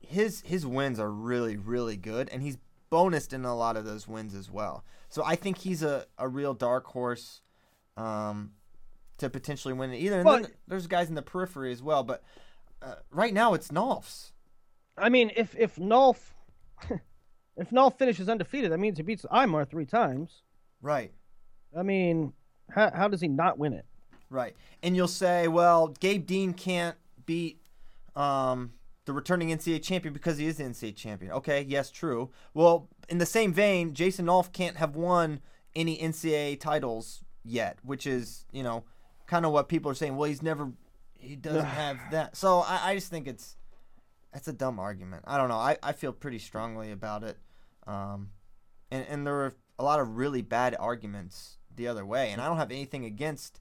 [0.00, 2.58] his his wins are really really good, and he's
[2.90, 4.84] bonused in a lot of those wins as well.
[5.08, 7.40] So I think he's a, a real dark horse
[7.96, 8.52] um,
[9.18, 10.16] to potentially win it either.
[10.16, 12.22] And Well- then there's guys in the periphery as well, but
[12.82, 14.32] uh, right now it's Nolf's.
[14.98, 16.18] I mean, if if Nolf,
[17.56, 20.42] if Nolf finishes undefeated, that means he beats Imar three times.
[20.82, 21.12] Right.
[21.76, 22.32] I mean,
[22.70, 23.84] how, how does he not win it?
[24.30, 24.56] Right.
[24.82, 26.96] And you'll say, well, Gabe Dean can't
[27.26, 27.60] beat
[28.14, 28.72] um,
[29.04, 31.32] the returning NCAA champion because he is the NCAA champion.
[31.32, 32.30] Okay, yes, true.
[32.54, 35.40] Well, in the same vein, Jason Nolf can't have won
[35.74, 38.84] any NCAA titles yet, which is, you know,
[39.26, 40.16] kind of what people are saying.
[40.16, 40.72] Well, he's never,
[41.18, 42.36] he doesn't have that.
[42.36, 43.56] So I, I just think it's,
[44.32, 45.24] that's a dumb argument.
[45.26, 45.56] I don't know.
[45.56, 47.38] I, I feel pretty strongly about it.
[47.86, 48.30] Um,
[48.90, 52.32] and, and there were a lot of really bad arguments the other way.
[52.32, 53.60] And I don't have anything against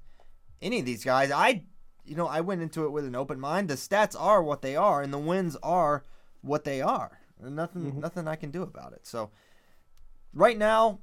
[0.61, 1.31] any of these guys.
[1.31, 1.63] I,
[2.05, 3.69] you know, I went into it with an open mind.
[3.69, 6.03] The stats are what they are, and the wins are
[6.41, 7.19] what they are.
[7.41, 9.05] And nothing, nothing I can do about it.
[9.05, 9.31] So,
[10.33, 10.99] right now,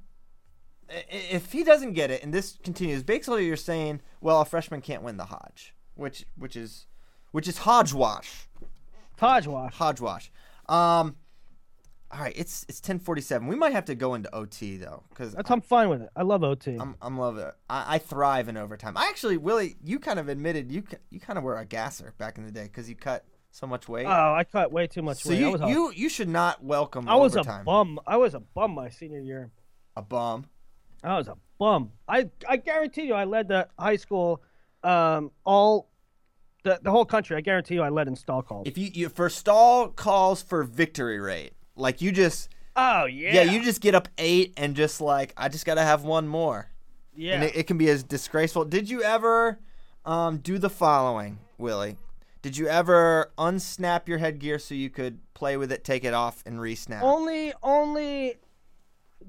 [0.89, 5.03] if he doesn't get it and this continues, basically you're saying, well, a freshman can't
[5.03, 6.87] win the Hodge, which, which is,
[7.31, 8.47] which is Hodgewash.
[9.19, 9.73] Hodgewash.
[9.73, 10.31] Hodgewash.
[10.67, 11.15] Um,
[12.13, 13.47] all right, it's it's 10:47.
[13.47, 16.09] We might have to go into OT though, because That's I'm fine with it.
[16.15, 16.77] I love OT.
[16.79, 17.53] I'm I'm loving it.
[17.69, 18.95] I, I thrive in overtime.
[18.97, 22.37] I actually, Willie, you kind of admitted you you kind of were a gasser back
[22.37, 24.05] in the day because you cut so much weight.
[24.05, 25.37] oh, I cut way too much so weight.
[25.37, 27.99] I you a, you you should not welcome I was a bum.
[28.05, 29.51] I was a bum my senior year.
[29.95, 30.45] A bum.
[31.03, 31.91] I was a bum.
[32.07, 34.43] I I guarantee you, I led the high school,
[34.83, 35.89] um, all,
[36.63, 37.35] the the whole country.
[37.37, 38.67] I guarantee you, I led in stall calls.
[38.67, 43.41] If you, you for stall calls for victory rate, like you just oh yeah, yeah.
[43.43, 46.69] you just get up eight and just like I just got to have one more.
[47.15, 47.35] yeah.
[47.35, 48.65] And it, it can be as disgraceful.
[48.65, 49.59] Did you ever
[50.05, 51.97] um, do the following, Willie?
[52.41, 56.43] Did you ever unsnap your headgear so you could play with it, take it off,
[56.45, 57.01] and re-snap?
[57.01, 58.35] only only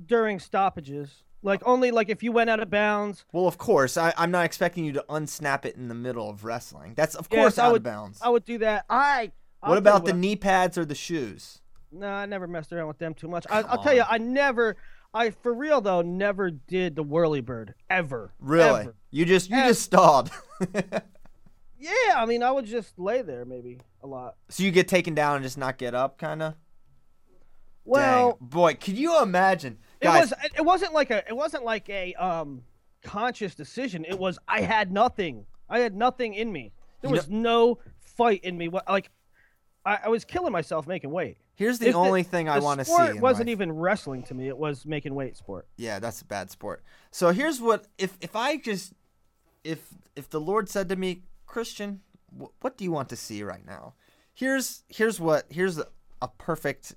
[0.07, 1.23] during stoppages.
[1.43, 3.25] Like only like if you went out of bounds.
[3.33, 6.43] Well, of course, I, I'm not expecting you to unsnap it in the middle of
[6.45, 6.95] wrestling.
[6.97, 8.19] That's of Yes, course I out would, of bounds.
[8.23, 8.87] I would do that.
[8.89, 9.31] I.
[9.63, 11.61] I'll what about the knee pads or the shoes?
[11.95, 13.47] No, I never messed around with them too much.
[13.49, 14.05] I, I'll tell you.
[14.09, 14.77] I never,
[15.13, 18.33] I for real though, never did the whirly bird ever.
[18.41, 18.81] Really?
[18.83, 18.95] Ever.
[19.11, 19.69] You just you Ever.
[19.69, 20.31] just stalled.
[21.77, 24.37] Yeah, I mean, I would just lay there maybe a lot.
[24.49, 26.55] so you get taken down and just not get up, kind of.
[27.85, 29.79] Well, boy, could you imagine?
[30.01, 30.51] it Guys, was.
[30.57, 31.29] It wasn't like a.
[31.29, 32.63] It wasn't like a um
[33.03, 34.07] conscious decision.
[34.07, 34.39] It was.
[34.49, 35.45] I had nothing.
[35.69, 36.73] I had nothing in me.
[37.03, 38.69] There was no fight in me.
[38.69, 39.11] What like,
[39.85, 41.37] I, I was killing myself making weight.
[41.55, 42.93] Here's the If only thing I want to see.
[42.93, 43.53] in wasn't life.
[43.53, 44.49] even wrestling to me.
[44.49, 45.67] It was making weight sport.
[45.77, 46.83] Yeah, that's a bad sport.
[47.11, 48.93] So here's what if if I just
[49.63, 52.01] if if the Lord said to me, Christian,
[52.39, 53.95] wh- what do you want to see right now?
[54.33, 55.87] Here's here's what here's a,
[56.21, 56.95] a perfect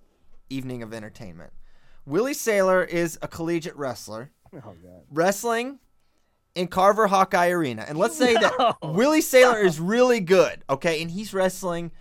[0.49, 1.51] evening of entertainment.
[2.05, 5.03] Willie Saylor is a collegiate wrestler Oh god.
[5.11, 5.79] wrestling
[6.55, 7.85] in Carver Hawkeye Arena.
[7.87, 8.91] And let's say that No.
[8.93, 11.01] Willie Saylor is really good, okay?
[11.01, 11.91] And he's wrestling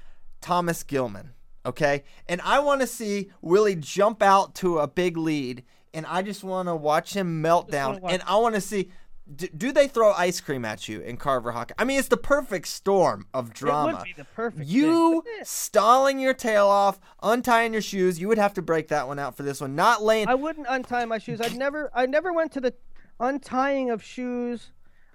[0.40, 1.32] Thomas Gilman,
[1.66, 2.04] okay?
[2.28, 6.42] And I want to see Willie jump out to a big lead, and I just
[6.42, 8.00] want to watch him melt down.
[8.08, 8.90] And I want to see.
[9.34, 11.74] Do, do they throw ice cream at you in Carver Hawkeye?
[11.76, 13.88] I mean, it's the perfect storm of drama.
[13.88, 14.66] It would be the perfect.
[14.68, 18.20] You stalling your tail off, untying your shoes.
[18.20, 19.74] You would have to break that one out for this one.
[19.74, 20.28] Not laying.
[20.28, 21.40] I wouldn't untie my shoes.
[21.40, 22.74] I'd never I never went to the
[23.18, 24.70] untying of shoes.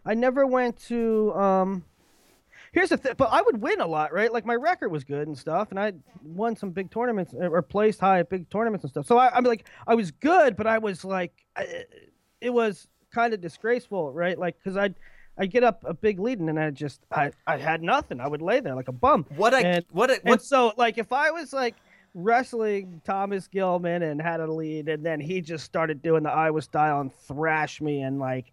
[0.06, 1.86] I never went to um
[2.72, 4.32] Here's the thing, but I would win a lot, right?
[4.32, 5.94] Like my record was good and stuff, and I
[6.24, 9.06] won some big tournaments or placed high at big tournaments and stuff.
[9.06, 11.84] So I, I'm like, I was good, but I was like, I,
[12.40, 14.38] it was kind of disgraceful, right?
[14.40, 14.96] Like, cause I'd
[15.38, 18.20] I get up a big lead and then I just I I had nothing.
[18.20, 19.26] I would lay there like a bum.
[19.36, 21.76] what I and, what I, and what so, like, if I was like
[22.14, 26.62] wrestling Thomas Gilman and had a lead, and then he just started doing the Iowa
[26.62, 28.52] style and thrash me and like,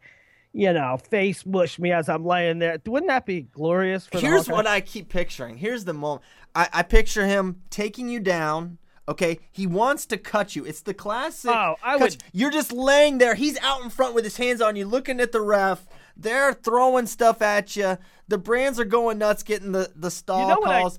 [0.52, 4.06] you know, face mush me as I'm laying there, wouldn't that be glorious?
[4.06, 5.56] For Here's what I keep picturing.
[5.56, 6.22] Here's the moment.
[6.54, 8.78] I, I picture him taking you down.
[9.08, 10.66] Okay, he wants to cut you.
[10.66, 11.50] It's the classic.
[11.50, 12.18] Oh, I would- you.
[12.32, 13.34] You're just laying there.
[13.34, 15.86] He's out in front with his hands on you, looking at the ref.
[16.16, 17.96] They're throwing stuff at you.
[18.26, 20.98] The brands are going nuts, getting the the stall You know what I- calls.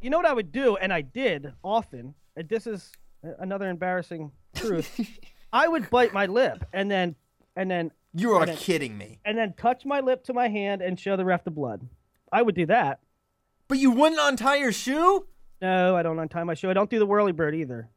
[0.00, 2.14] you know what I would do, and I did often.
[2.36, 2.92] And this is
[3.40, 5.00] another embarrassing truth.
[5.52, 7.16] I would bite my lip and then
[7.56, 7.90] and then
[8.20, 9.20] you are then- kidding me.
[9.24, 11.88] and then touch my lip to my hand and show the ref the blood.
[12.32, 13.00] I would do that.
[13.68, 15.26] But you wouldn't untie your shoe.
[15.60, 16.70] No, I don't untie my shoe.
[16.70, 17.88] I don't do the whirly bird either.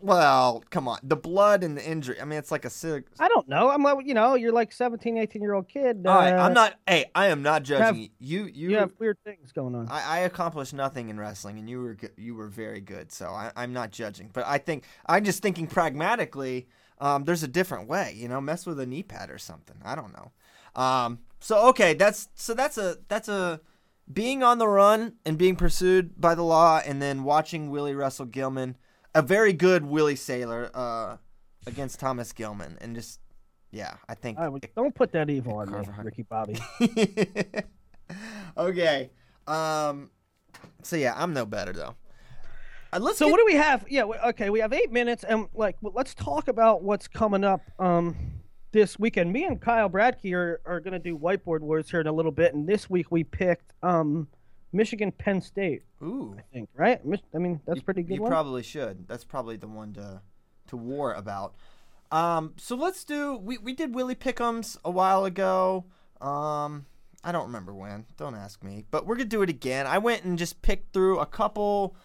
[0.00, 0.98] Well, come on.
[1.02, 2.18] The blood and the injury.
[2.18, 3.68] I mean, it's like a sig- I don't know.
[3.68, 6.06] I'm like, you know, you're like 17, 18 year old kid.
[6.06, 6.74] All right, uh, I'm not.
[6.88, 8.08] Hey, I am not judging have- you.
[8.18, 9.88] You, you, You have weird things going on.
[9.90, 13.12] I, I accomplished nothing in wrestling, and you were you were very good.
[13.12, 16.66] So I, I'm not judging, but I think I'm just thinking pragmatically.
[16.98, 18.40] Um, there's a different way, you know.
[18.40, 19.76] Mess with a knee pad or something.
[19.84, 20.32] I don't know.
[20.80, 23.60] Um, so okay, that's so that's a that's a
[24.12, 28.26] being on the run and being pursued by the law, and then watching Willie Russell
[28.26, 28.76] Gilman,
[29.14, 31.16] a very good Willie Saylor, uh,
[31.66, 33.20] against Thomas Gilman, and just
[33.70, 34.38] yeah, I think.
[34.38, 36.02] I would, don't put that evil on me, Carver.
[36.02, 36.56] Ricky Bobby.
[38.56, 39.10] okay.
[39.46, 40.10] Um.
[40.82, 41.96] So yeah, I'm no better though.
[42.94, 43.84] Uh, let's So get- what do we have?
[43.88, 47.42] Yeah, we- okay, we have eight minutes, and like, well, let's talk about what's coming
[47.44, 48.16] up um,
[48.72, 49.32] this weekend.
[49.32, 52.32] Me and Kyle Bradkey are, are going to do whiteboard words here in a little
[52.32, 54.28] bit, and this week we picked um,
[54.72, 55.82] Michigan Penn State.
[56.02, 57.00] Ooh, I think right.
[57.34, 58.30] I mean, that's a pretty good you one.
[58.30, 59.08] probably should.
[59.08, 60.20] That's probably the one to
[60.68, 61.54] to war about.
[62.12, 62.52] Um.
[62.58, 63.36] So let's do.
[63.36, 65.84] We we did Willie Pickums a while ago.
[66.20, 66.86] Um.
[67.26, 68.04] I don't remember when.
[68.18, 68.84] Don't ask me.
[68.90, 69.86] But we're gonna do it again.
[69.86, 71.96] I went and just picked through a couple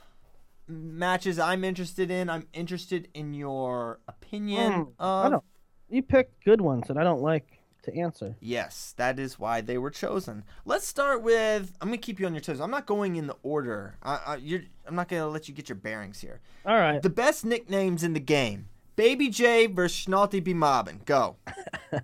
[0.70, 2.30] matches I'm interested in.
[2.30, 5.44] I'm interested in your opinion I of don't.
[5.90, 8.36] You picked good ones that I don't like to answer.
[8.40, 10.44] Yes, that is why they were chosen.
[10.66, 11.74] Let's start with.
[11.82, 12.62] I'm gonna keep you on your toes.
[12.62, 13.98] I'm not going in the order.
[14.04, 16.42] I, I, you're, I'm not gonna let you get your bearings here.
[16.66, 17.02] All right.
[17.02, 21.02] The best nicknames in the game: Baby J versus Schnalty B Mobbin.
[21.06, 21.38] Go.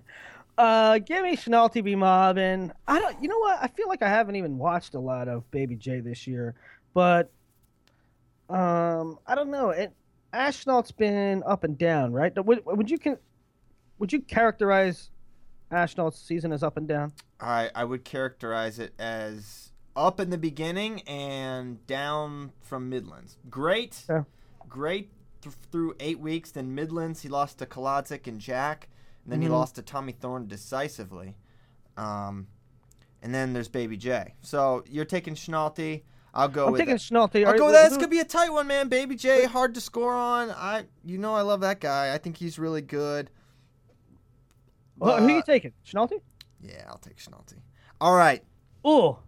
[0.58, 1.94] Uh, give me Schnalty B.
[1.94, 2.72] Mobbin.
[2.88, 3.22] I don't.
[3.22, 3.58] You know what?
[3.60, 6.54] I feel like I haven't even watched a lot of Baby J this year,
[6.94, 7.30] but
[8.48, 9.70] um, I don't know.
[9.70, 9.92] It
[10.32, 12.32] Ashnault's been up and down, right?
[12.44, 13.16] Would, would you can
[13.98, 15.10] would you characterize
[15.70, 17.12] Ashnault's season as up and down?
[17.40, 23.38] I I would characterize it as up in the beginning and down from Midlands.
[23.48, 24.24] Great, Yeah.
[24.68, 26.50] great th- through eight weeks.
[26.50, 28.88] Then Midlands, he lost to Kolodzik and Jack.
[29.24, 29.52] And then he Mhm.
[29.52, 31.34] lost to Tommy Thorn decisively.
[31.96, 32.46] Um,
[33.22, 34.34] and then there's Baby J.
[34.42, 36.02] So you're taking Schnalty.
[36.36, 37.00] I'll go I'm with taking it.
[37.00, 37.44] Schnolte.
[37.46, 37.86] I'll Are- go with that.
[37.86, 38.88] It's who- gonna be a tight one, man.
[38.88, 40.50] Baby J, hard to score on.
[40.50, 42.12] I, you know, I love that guy.
[42.14, 43.30] I think he's really good.
[45.00, 45.72] who, are you taking?
[45.86, 46.20] Schnolte?
[46.60, 47.54] Yeah, I'll take Schnalte.
[48.00, 48.42] All right,
[48.84, 49.18] Oh,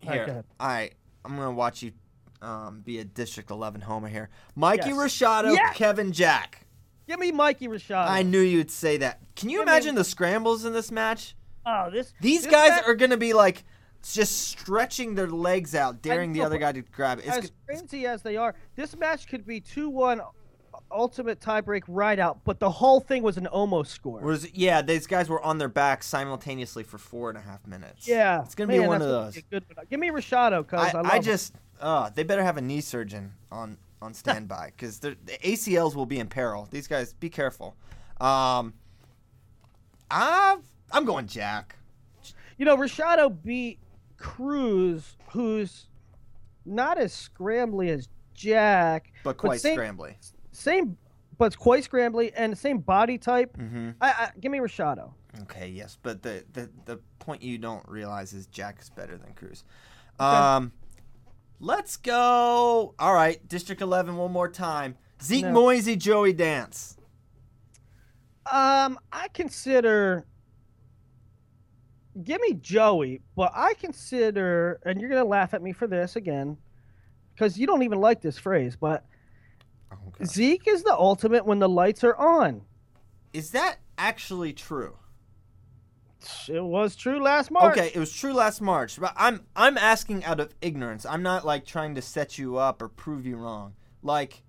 [0.00, 0.24] here.
[0.26, 0.44] go ahead.
[0.60, 0.94] All right,
[1.24, 1.92] I'm gonna watch you
[2.40, 4.28] um, be a District 11 homer here.
[4.56, 4.96] Mikey Yes.
[4.98, 5.76] Rashado, Yes.
[5.76, 6.66] Kevin Jack.
[7.06, 8.08] give me Mikey Rashad.
[8.08, 9.20] I knew you'd say that.
[9.36, 11.36] Can you Give me- imagine the scrambles in this match?
[11.64, 12.12] Oh, this.
[12.20, 13.64] These this guys match- are gonna be like
[14.02, 17.26] just stretching their legs out, daring the other guy to grab it.
[17.26, 18.54] It's as crazy as they are.
[18.74, 20.20] This match could be two-one,
[20.90, 24.20] ultimate tiebreak right out, but the whole thing was an almost score.
[24.20, 28.08] Was yeah, these guys were on their backs simultaneously for four and a half minutes.
[28.08, 29.38] yeah, it's gonna be one of those.
[29.50, 29.64] good.
[29.90, 33.32] Give me Rashado, cause I, I, I just, uh, they better have a knee surgeon
[33.50, 36.66] on on standby because the ACLs will be in peril.
[36.70, 37.76] These guys, be careful.
[38.20, 38.74] Um,
[40.10, 40.58] I
[40.90, 41.76] I'm going Jack.
[42.58, 43.78] You know, Rashado beat
[44.22, 45.88] Cruz, who's
[46.64, 50.14] not as scrambly as Jack, But quite same, scrambly.
[50.52, 50.96] Same,
[51.38, 53.56] but it's quite scrambly and the same body type.
[53.58, 53.90] Mm-hmm.
[54.00, 55.12] I, I give me Rashado.
[55.42, 59.32] Okay, yes, but the, the the point you don't realize is Jack is better than
[59.34, 59.64] Cruz.
[60.20, 60.72] Um,
[61.58, 62.94] let's go.
[62.98, 64.96] All right, District 11, one more time.
[65.20, 65.52] Zeke No.
[65.52, 66.96] Moisey, Joey Dance.
[68.50, 70.26] Um, I consider.
[72.22, 76.58] Give me Joey, but I consider, and you're gonna laugh at me for this again,
[77.34, 79.04] because you don't even like this phrase, but
[79.90, 80.24] oh, Okay.
[80.24, 82.62] Zeke is the ultimate when the lights are on.
[83.32, 84.96] Is that actually true?
[86.48, 87.76] It was true last March.
[87.76, 91.04] Okay, it was true last March, but I'm I'm asking out of ignorance.
[91.04, 93.74] I'm not like trying to set you up or prove you wrong.
[94.02, 94.42] Like,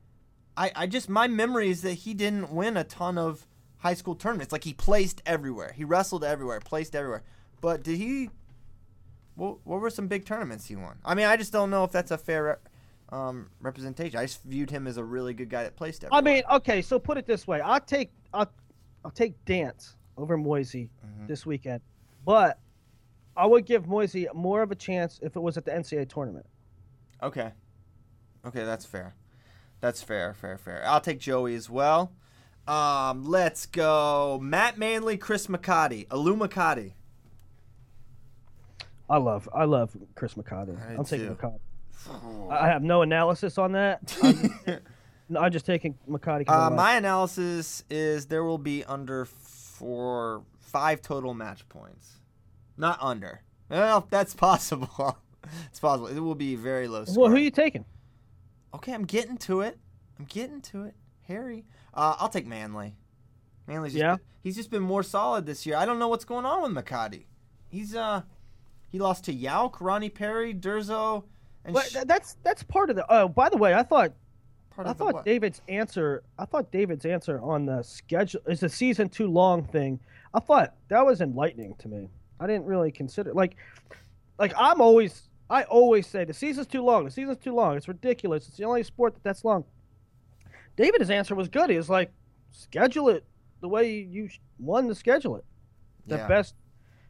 [0.56, 3.48] I I just my memory is that he didn't win a ton of
[3.78, 4.52] high school tournaments.
[4.52, 7.24] Like he placed everywhere, he wrestled everywhere, placed everywhere.
[7.64, 8.30] But did he?
[9.36, 10.98] What what were some big tournaments he won?
[11.06, 12.60] I mean, I just don't know if that's a fair
[13.10, 14.20] um, representation.
[14.20, 16.20] I just viewed him as a really good guy that placed everywhere.
[16.20, 18.52] I mean, okay, so put it this way: I'll take I'll,
[19.06, 21.28] I'll take Dance over Moisey Mm-hmm.
[21.28, 21.80] this weekend,
[22.26, 22.60] but
[23.38, 26.46] I would give Moisey more of a chance if it was at the NCAA tournament.
[27.22, 27.54] Okay.
[28.46, 29.16] Okay, that's fair.
[29.80, 30.84] That's fair, fair, fair.
[30.86, 32.12] I'll take Joey as well.
[32.68, 34.38] Um, let's go.
[34.42, 36.94] Matt Manley, Chris McCarty, Alu McCarty.
[39.10, 40.78] I love I love Chris McCarty.
[40.82, 41.36] I I'm taking.
[41.36, 41.60] McCarty.
[42.52, 44.18] I have no analysis on that.
[44.24, 45.96] I'm, I'm just taking.
[46.10, 52.20] 'cause Uh, my analysis is there will be under four, five total match points.
[52.78, 53.42] Not under.
[53.70, 55.18] Well, that's possible.
[55.70, 56.08] it's possible.
[56.08, 57.06] It will be very low.
[57.16, 57.86] well, who are you taking?
[58.74, 59.78] Okay, I'm getting to it.
[60.20, 60.96] I'm getting to it.
[61.28, 61.66] Harry.
[61.94, 62.96] Uh, I'll take Manley.
[63.68, 64.16] Manley's just Yeah?
[64.16, 65.78] been- he's just been more solid this year.
[65.78, 67.26] I don't know what's going on with McCarty.
[67.70, 68.24] He's uh
[68.94, 71.24] he lost to Yauk, Ronnie Perry, Durzo,
[71.66, 73.06] and sh- that's that's part of the.
[73.12, 74.14] Oh, by the way, I thought
[74.70, 75.26] part I thought?
[75.26, 76.24] David's answer.
[76.38, 80.00] I thought David's answer on the schedule is the season too long thing.
[80.34, 82.08] I thought that was enlightening to me.
[82.40, 83.56] I didn't really consider like,
[84.38, 87.04] like I'm always I always say the season's too long.
[87.06, 87.76] The season's too long.
[87.76, 88.48] It's ridiculous.
[88.48, 89.66] It's the only sport that that's long.
[90.76, 91.70] David's answer was good.
[91.72, 92.12] He was like,
[92.52, 93.24] schedule it
[93.62, 94.30] the way you
[94.60, 95.46] won to schedule it.
[96.06, 96.28] The Yeah.
[96.28, 96.54] best.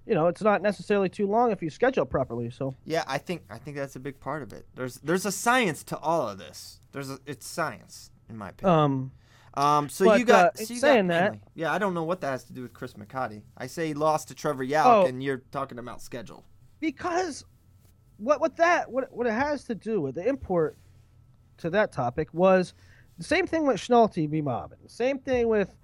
[0.06, 2.50] You know, it's not necessarily too long if you schedule properly.
[2.50, 4.66] So Yeah, I think I think that's a big part of it.
[4.76, 6.82] There's there's a science to all of this.
[6.92, 8.80] There's a it's science in my opinion.
[8.80, 9.12] um,
[9.56, 12.04] Um, so But, you got, uh, so you saying got that- Yeah, I don't know
[12.04, 13.44] what that has to do with Chris McCarty.
[13.56, 15.06] I say he lost to Trevor Yauk, Oh.
[15.06, 16.44] and you're talking about schedule.
[16.80, 17.46] because
[18.18, 20.78] what what that what what it has to do with the import
[21.58, 22.74] to that topic was
[23.18, 24.42] the same thing with Schnalte v.
[24.42, 24.78] Mobbin.
[24.84, 25.76] The same thing with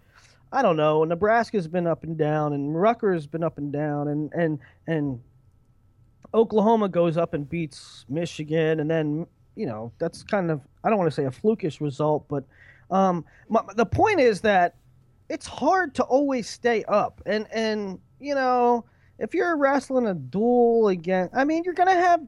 [0.51, 4.31] I don't know, Nebraska's been up and down and Rutgers been up and down and
[4.33, 5.21] and and
[6.33, 10.97] Oklahoma goes up and beats Michigan and then you know, that's kind of I don't
[10.97, 12.43] want to say a flukish result, but
[12.91, 14.75] um my, the point is that
[15.29, 18.83] it's hard to always stay up and and you know
[19.19, 22.19] if you're wrestling a duel again i mean you're gonna have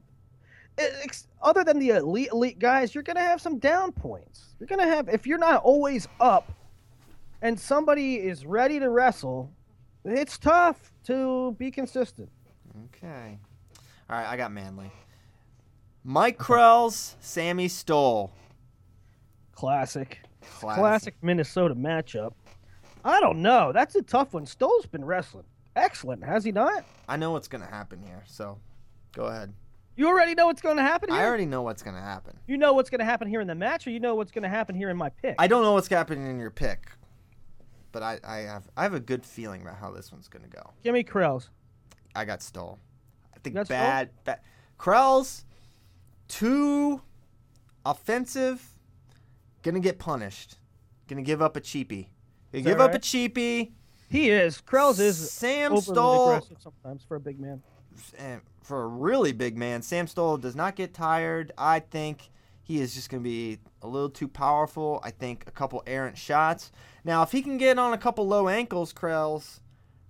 [1.41, 4.55] other than the elite elite guys you're gonna have some down points.
[4.59, 6.53] You're gonna have if you're not always up
[7.41, 9.51] and somebody is ready to wrestle
[10.05, 12.29] it's tough to be consistent
[12.95, 13.37] Okay.
[14.09, 14.89] All right, I got Manley.
[16.05, 18.31] Mike Kroells, Sammy Stoll.
[19.55, 20.19] classic
[20.59, 20.79] Classic.
[20.79, 22.33] classic minnesota matchup
[23.05, 25.43] i don't know that's a tough one stoll's been wrestling
[25.75, 28.57] excellent has he not I know what's gonna happen here, so
[29.13, 29.53] go ahead.
[29.97, 32.37] you already know what's going to happen here I already know what's gonna happen.
[32.47, 34.43] you know what's going to happen here in the match or you know what's going
[34.43, 36.89] to happen here in my pick I don't know what's happening in your pick,
[37.91, 40.71] but I, I have I have a good feeling about how this one's gonna go.
[40.83, 41.49] give me Kroells.
[42.15, 42.79] I got Stoll.
[43.35, 43.77] I think got Stoll?
[43.77, 44.39] bad, bad.
[44.77, 45.43] Kroells,
[46.27, 47.01] too
[47.85, 48.61] offensive,
[49.63, 50.57] gonna get punished.
[51.07, 52.07] Gonna give up a cheapie.
[52.51, 53.01] Gonna give up a right?
[53.01, 53.71] cheapie.
[54.09, 54.61] He is.
[54.61, 57.61] Kroells is Sam Stoll sometimes for a big man.
[58.17, 61.51] and for a really big man, Sam Stoll does not get tired.
[61.57, 62.29] I think
[62.63, 64.99] he is just going to be a little too powerful.
[65.03, 66.71] I think a couple errant shots.
[67.03, 69.59] Now, if he can get on a couple low ankles, Kroells,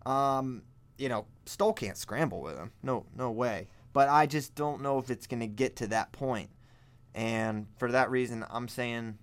[0.06, 0.64] um,
[0.98, 2.72] you know, Stoll can't scramble with him.
[2.84, 3.68] No, no way.
[3.94, 6.50] But I just don't know if it's going to get to that point.
[7.14, 9.18] And for that reason, I'm saying,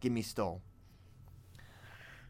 [0.00, 0.62] give me Stoll.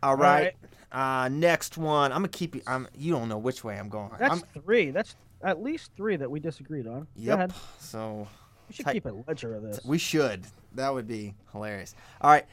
[0.03, 0.55] All right.
[0.93, 2.13] Uh, next one.
[2.13, 2.63] I'm gonna keep you.
[2.67, 2.89] I'm.
[2.97, 4.11] You don't know which way I'm going.
[4.19, 4.91] That's I'm, three.
[4.91, 7.01] That's at least three that we disagreed on.
[7.01, 7.35] Go Yep.
[7.37, 7.53] ahead.
[7.81, 8.27] So
[8.69, 9.81] We should keep a ledger of this.
[9.85, 10.47] we should.
[10.75, 11.95] That would be hilarious.
[12.21, 12.47] All right.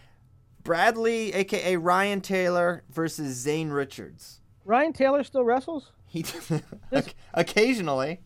[0.65, 4.41] Bradley, aka Ryan Taylor, versus Zane Richards.
[4.65, 5.91] Ryan Taylor still wrestles?
[6.07, 6.25] He
[7.33, 8.19] occasionally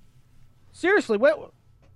[0.71, 1.51] Seriously, what?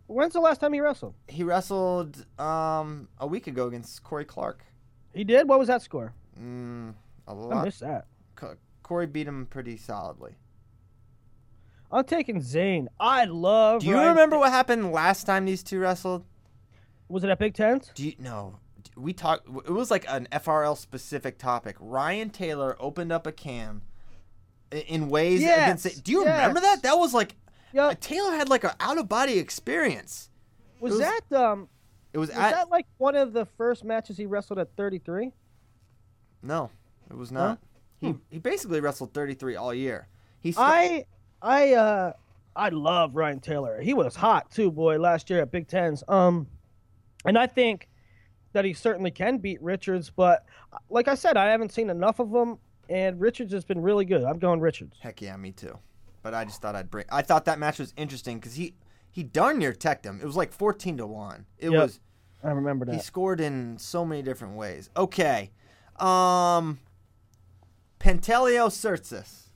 [0.08, 1.16] When's the last time he wrestled?
[1.28, 4.64] he wrestled um a week ago against Corey Clark.
[5.14, 5.48] He did.
[5.48, 6.14] What was that score?
[6.40, 6.94] Mm,
[7.28, 7.66] a I lot.
[7.66, 8.06] missed that.
[8.84, 10.36] Corey beat him pretty solidly.
[11.92, 12.90] I'm taking Zane.
[13.00, 13.82] I love.
[13.82, 16.26] Do you Ryan- remember what happened last time these two wrestled?
[17.08, 17.92] Was it at Big Tens?
[17.96, 18.58] Do you no?
[18.96, 19.48] We talked.
[19.48, 21.76] It was like an FRL specific topic.
[21.80, 23.82] Ryan Taylor opened up a can
[24.72, 26.04] in ways Yes, against.
[26.04, 26.84] Do you remember that?
[26.84, 27.36] That was like
[27.72, 27.94] Yeah.
[28.00, 30.30] Taylor had like an out of body experience.
[30.80, 31.70] Was, was- that um?
[32.14, 35.32] It was, Was at that like one of the first matches he wrestled at 33?
[36.44, 36.70] no,
[37.10, 37.60] it was not.
[38.00, 40.08] He he basically wrestled 33 all year.
[40.42, 41.06] He sta- I
[41.42, 42.14] I uh
[42.56, 43.82] I love Ryan Taylor.
[43.82, 46.04] He was hot too, boy, last year at Big Tens.
[46.08, 46.46] Um,
[47.26, 47.88] and I think
[48.54, 52.20] that he certainly can beat Richards, but uh, like I said, I haven't seen enough
[52.20, 52.58] of him,
[52.90, 54.24] and Richards has been really good.
[54.24, 54.98] I'm going Richards.
[55.02, 55.78] heck yeah, me too.
[56.22, 57.06] But I just thought I'd bring.
[57.12, 58.76] I thought that match was interesting because he
[59.12, 60.20] he darn near teched him.
[60.22, 61.46] It was like 14 to one.
[61.60, 61.82] It Yep.
[61.82, 62.00] was.
[62.44, 62.96] I remember that.
[62.96, 64.90] He scored in so many different ways.
[64.96, 65.52] Okay.
[65.98, 66.80] Um
[68.00, 69.48] Pantaleo Tsirtsis.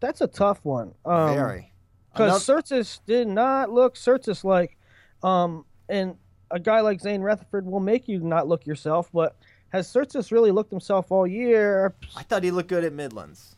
[0.00, 0.94] That's a tough one.
[1.04, 1.72] Um, Very.
[2.12, 4.76] because Another- Tsirtsis did not look Tsirtsis like,
[5.22, 6.16] um, and
[6.50, 9.10] a guy like Zain Retherford will make you not look yourself.
[9.12, 9.36] But
[9.70, 11.94] has Tsirtsis really looked himself all year?
[12.16, 13.56] I thought he looked good at Midlands.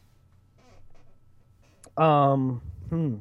[1.97, 3.17] Um, hmm.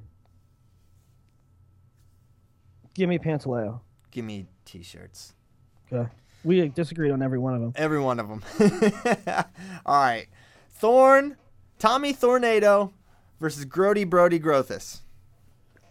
[2.94, 3.82] Give me Pantaleo.
[4.12, 5.34] Give me t-shirts.
[5.92, 6.10] Okay.
[6.44, 7.74] We disagreed on every one of them.
[7.76, 8.44] Every one of them.
[9.86, 10.28] All right.
[10.70, 11.36] Thorn,
[11.78, 12.94] Tommy Thornado
[13.40, 15.02] versus Grody Brody Grothus.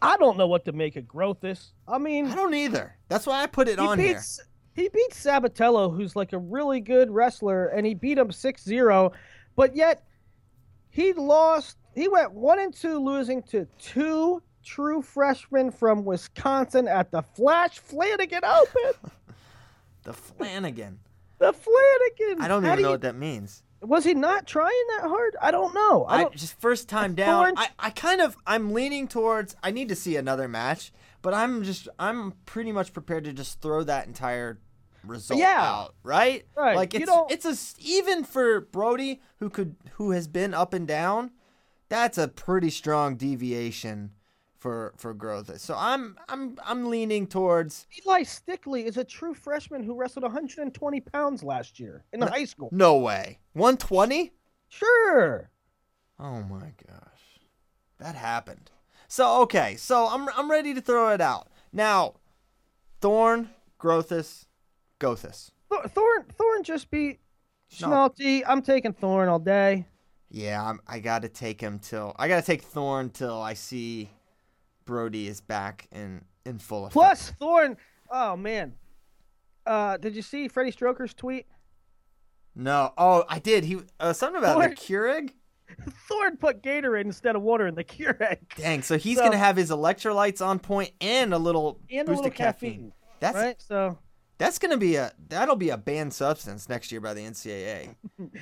[0.03, 1.73] I don't know what to make of Grothus.
[1.87, 2.95] I mean, I don't either.
[3.09, 4.21] That's why I put it he on here.
[4.75, 9.13] he beats Sabatello, who's like a really good wrestler, and he beat him 6-0,
[9.57, 10.05] but yet
[10.91, 11.77] he lost.
[11.95, 17.79] He went one and two, losing to two true freshmen from Wisconsin at the Flash
[17.79, 18.93] Flanagan Open.
[20.05, 21.01] The Flanagan.
[21.39, 22.41] the Flanagan.
[22.43, 23.63] I don't How even do know you- what that means.
[23.81, 25.37] Was he not trying that hard?
[25.41, 26.05] I don't know.
[26.05, 26.35] I I, don't.
[26.37, 27.55] just first time down.
[27.57, 31.63] I, I kind of I'm leaning towards I need to see another match, but I'm
[31.63, 34.59] just I'm pretty much prepared to just throw that entire
[35.05, 35.63] result Yeah.
[35.63, 36.45] out, right?
[36.57, 36.75] Right.
[36.77, 37.45] Like it's it's
[37.79, 41.31] a even for Brody who could who has been up and down,
[41.89, 44.11] that's a pretty strong deviation
[44.59, 45.59] for for growth.
[45.61, 51.01] So I'm I'm I'm leaning towards Eli Stickley is a true freshman who wrestled 120
[51.01, 52.69] pounds last year in high school.
[52.73, 53.39] no way.
[53.55, 54.33] 120?
[54.69, 55.51] Sure.
[56.19, 57.41] Oh my gosh.
[57.99, 58.71] That happened.
[59.07, 61.49] So okay, so I'm I'm ready to throw it out.
[61.73, 62.15] Now,
[63.01, 63.51] Thorn,
[63.81, 64.47] Grothus,
[65.01, 65.51] Gothis.
[65.71, 67.21] Th- Thorn Thorn just beat
[67.81, 68.11] No.
[68.47, 69.87] I'm taking Thorn all day.
[70.31, 73.55] Yeah, I'm, I got to take him till I got to take Thorn till I
[73.55, 74.11] see
[74.89, 76.95] Brody is back in in full effect.
[76.95, 77.77] Plus Thorn.
[78.11, 78.73] Oh man.
[79.67, 81.47] Uh, did you see Freddie Stroker's tweet?
[82.55, 82.95] no.
[82.97, 83.65] Oh, I did.
[83.65, 85.31] He uh, something about Thorn- the Keurig.
[86.09, 88.39] Thorn put Gatorade instead of water in the Keurig.
[88.57, 88.81] Dang.
[88.81, 92.27] So he's So- gonna have his electrolytes on point and a little And a little
[92.27, 92.71] of caffeine.
[92.73, 93.61] caffeine, That's Right.
[93.61, 93.99] So
[94.39, 97.95] that's gonna be a that'll be a banned substance next year by the NCAA.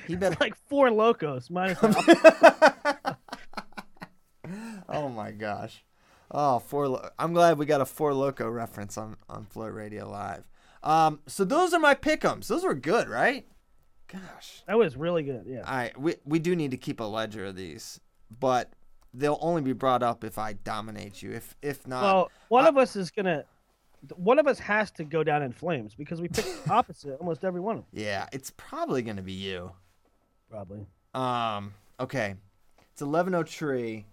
[0.07, 1.77] He better like Four Lokos minus.
[4.89, 5.83] Oh my gosh.
[6.31, 6.87] Oh, four.
[6.89, 10.43] Lo- I'm glad we got a Four Loko reference on on Flo Radio Live.
[10.83, 12.47] Um, so those are my pickums.
[12.47, 13.45] Those were good, right?
[14.11, 14.63] Gosh.
[14.67, 15.43] that was really good.
[15.47, 15.63] Yeah.
[15.65, 17.99] All right, we we do need to keep a ledger of these,
[18.39, 18.71] but
[19.13, 21.31] they'll only be brought up if I dominate you.
[21.33, 23.43] If if not, Well, one of us is gonna.
[24.15, 27.59] One of us has to go down in flames because we picked opposite almost every
[27.59, 28.01] one of them.
[28.03, 29.71] yeah, it's probably gonna be you.
[30.49, 30.85] Probably.
[31.13, 32.35] Um, okay,
[32.91, 34.05] it's eleven oh tree.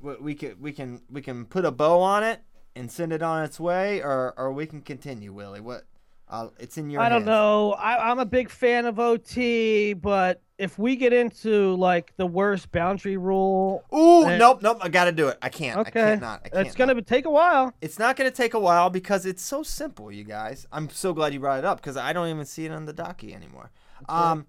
[0.00, 2.40] We we can we can we can put a bow on it
[2.74, 5.60] and send it on its way, or or we can continue, Willie.
[5.60, 5.84] What?
[6.28, 7.00] Uh, it's in your.
[7.00, 7.26] I don't hands.
[7.26, 7.72] know.
[7.74, 12.72] I, I'm a big fan of OT, but if we get into like the worst
[12.72, 14.36] boundary rule, Ooh, Eh.
[14.36, 14.78] nope, nope.
[14.80, 15.38] I got to do it.
[15.40, 15.78] I can't.
[15.78, 16.40] I okay, can't not.
[16.44, 17.72] I can't it's gonna take a while.
[17.80, 20.66] It's not going to take a while because it's so simple, you guys.
[20.72, 22.94] I'm so glad you brought it up because I don't even see it on the
[22.94, 23.70] docky anymore.
[24.08, 24.46] Um,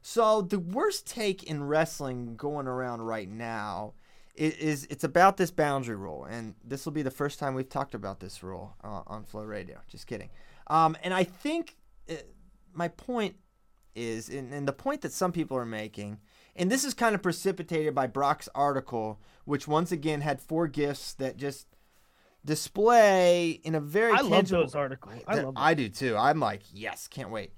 [0.00, 3.94] so the worst take in wrestling going around right now
[4.38, 7.68] is, is it's about this boundary rule, and this will be the first time we've
[7.68, 9.78] talked about this rule uh, on Flow Radio.
[9.88, 10.30] Just kidding.
[10.68, 11.76] Um, and I think
[12.08, 12.14] uh,
[12.72, 13.34] my point
[13.94, 16.18] is, and, and the point that some people are making,
[16.54, 21.14] and this is kind of precipitated by Brock's article, which once again had four gifts
[21.14, 21.66] that just
[22.44, 25.20] display in a very I love those articles.
[25.26, 25.54] I Th- love.
[25.56, 26.16] I do too.
[26.16, 27.52] I'm like, yes, can't wait.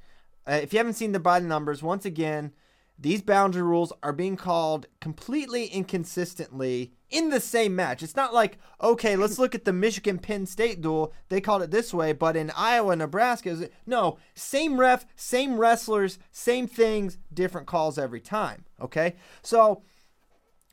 [0.48, 2.52] Uh, if you haven't seen the the numbers, once again,
[3.00, 8.02] these boundary rules are being called completely inconsistently in the same match.
[8.02, 11.12] It's not like, okay, let's look at the Michigan Penn State duel.
[11.30, 16.18] They called it this way, but in Iowa, Nebraska, it- no, same ref, same wrestlers,
[16.30, 18.64] same things, different calls every time.
[18.80, 19.82] Okay, so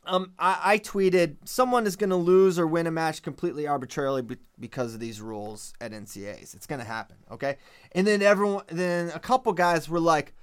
[0.04, 4.22] um, I, I tweeted someone is going to lose or win a match completely arbitrarily
[4.22, 6.54] be- because of these rules at NCAs.
[6.54, 7.56] It's going to happen, okay?
[7.92, 10.34] And then everyone, then a couple guys were like,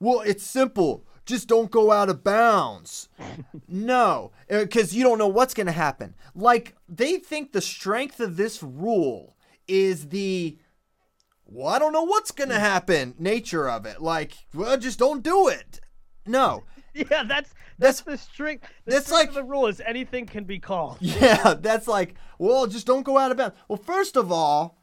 [0.00, 1.04] "Well, it's simple.
[1.30, 3.08] Just don't go out of bounds."
[3.68, 6.14] no, uh, because you don't know what's going to happen.
[6.34, 9.36] Like they think the strength of this rule
[9.68, 10.58] is the
[11.46, 14.00] well, I don't know what's going to happen nature of it.
[14.02, 15.80] Like, well, just don't do it.
[16.26, 16.64] No.
[16.92, 18.64] Yeah, that's That's- that's, the strict.
[18.84, 20.96] The that's strict like- the rule is anything can be called.
[21.00, 23.54] Yeah, that's like, well, just don't go out of bounds.
[23.68, 24.76] Well, first of all,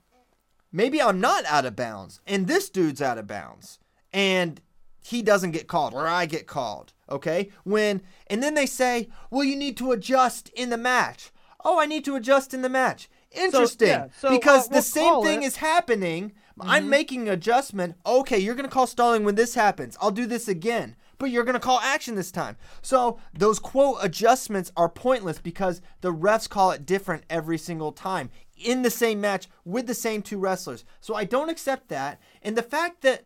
[0.71, 3.79] maybe I'm not out of bounds, and this dude's out of bounds,
[4.13, 4.61] and
[5.07, 6.91] he doesn't get called, or I get called.
[7.09, 11.31] Okay, when and then they say, well, you need to adjust in the match.
[11.63, 13.09] Oh, I need to adjust in the match.
[13.31, 15.45] Interesting, yeah, so, because uh, the we'll same thing it.
[15.45, 16.33] is happening.
[16.59, 17.95] I'm making adjustment.
[18.05, 19.95] Okay, you're gonna call stalling when this happens.
[20.01, 20.95] I'll do this again.
[21.19, 22.57] But you're gonna call action this time.
[22.81, 28.29] So those quote adjustments are pointless because the refs call it different every single time
[28.55, 30.83] in the same match with the same two wrestlers.
[30.99, 32.19] So I don't accept that.
[32.41, 33.25] And the fact that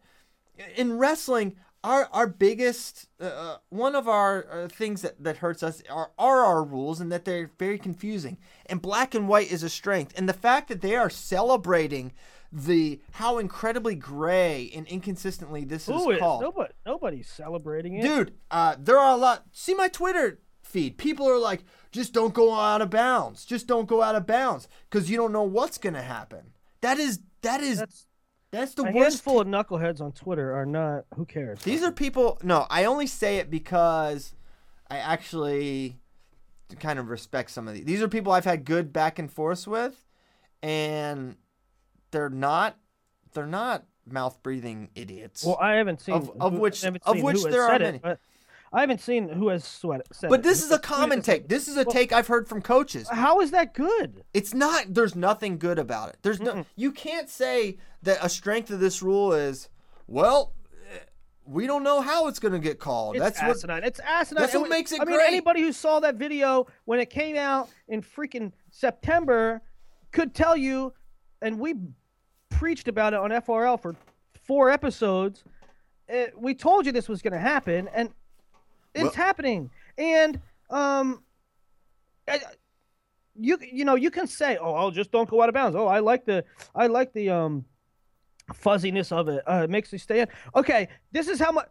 [0.76, 5.64] in wrestling, our our biggest uh, uh, one of our uh, things that, that hurts
[5.64, 8.38] us are, are our rules and that they're very confusing.
[8.68, 10.14] And black and white is a strength.
[10.18, 12.14] And the fact that they are celebrating
[12.52, 16.42] the how incredibly gray and inconsistently this is called.
[16.42, 16.74] nobody?
[16.86, 18.02] Nobody's celebrating it.
[18.02, 19.46] Dude, uh, there are a lot.
[19.52, 20.98] See my Twitter feed.
[20.98, 23.46] People are like, just don't go out of bounds.
[23.46, 26.54] Just don't go out of bounds because you don't know what's gonna happen.
[26.82, 28.06] That is that is that's,
[28.52, 29.24] That's the a worst.
[29.24, 31.06] Full of knuckleheads on Twitter are not.
[31.16, 31.62] Who cares?
[31.64, 32.38] These are people.
[32.44, 34.34] No, I only say it because
[34.90, 35.98] I actually
[36.80, 37.86] kind of respect some of these.
[37.86, 40.06] These are people I've had good back and forth with,
[40.62, 41.38] and
[42.12, 42.78] they're not.
[43.34, 45.46] They're not mouth breathing idiots.
[45.46, 47.98] Well, I haven't seen Of- of who- which- of which there are many.
[47.98, 48.20] It, but
[48.74, 51.50] I haven't seen who has sweat, said but this Who- is a common take.
[51.50, 53.10] This is a Well, take I've heard from coaches.
[53.10, 54.24] How is that good?
[54.34, 54.94] It's not.
[54.94, 56.18] There's nothing good about it.
[56.22, 56.66] There's no.
[56.76, 59.68] You can't say that a strength of this rule is,
[60.08, 60.54] well,
[60.94, 61.00] eh,
[61.46, 63.18] we don't know how it's going to get called.
[63.18, 63.50] It's That's what.
[63.52, 63.84] asinine.
[63.84, 64.42] it's asinine.
[64.42, 67.70] that's what makes it I mean, anybody who saw that video when it came out
[67.90, 69.62] in freaking September
[70.14, 70.94] could tell you,
[71.42, 71.76] and we
[72.50, 73.96] preached about it on FRL for
[74.46, 75.44] four episodes.
[76.12, 78.10] Uh, we told you this was going to happen, and
[78.94, 79.70] it's Well- happening.
[79.98, 80.40] And
[80.70, 81.24] um,
[82.28, 82.40] I-
[83.40, 85.76] you you know you can say, oh, I'll just don't go out of bounds.
[85.76, 86.44] Oh, I like the
[86.76, 87.66] I like the um
[88.54, 89.42] fuzziness of it.
[89.48, 90.28] Uh, it makes me stay in.
[90.56, 91.68] Okay, this is how much.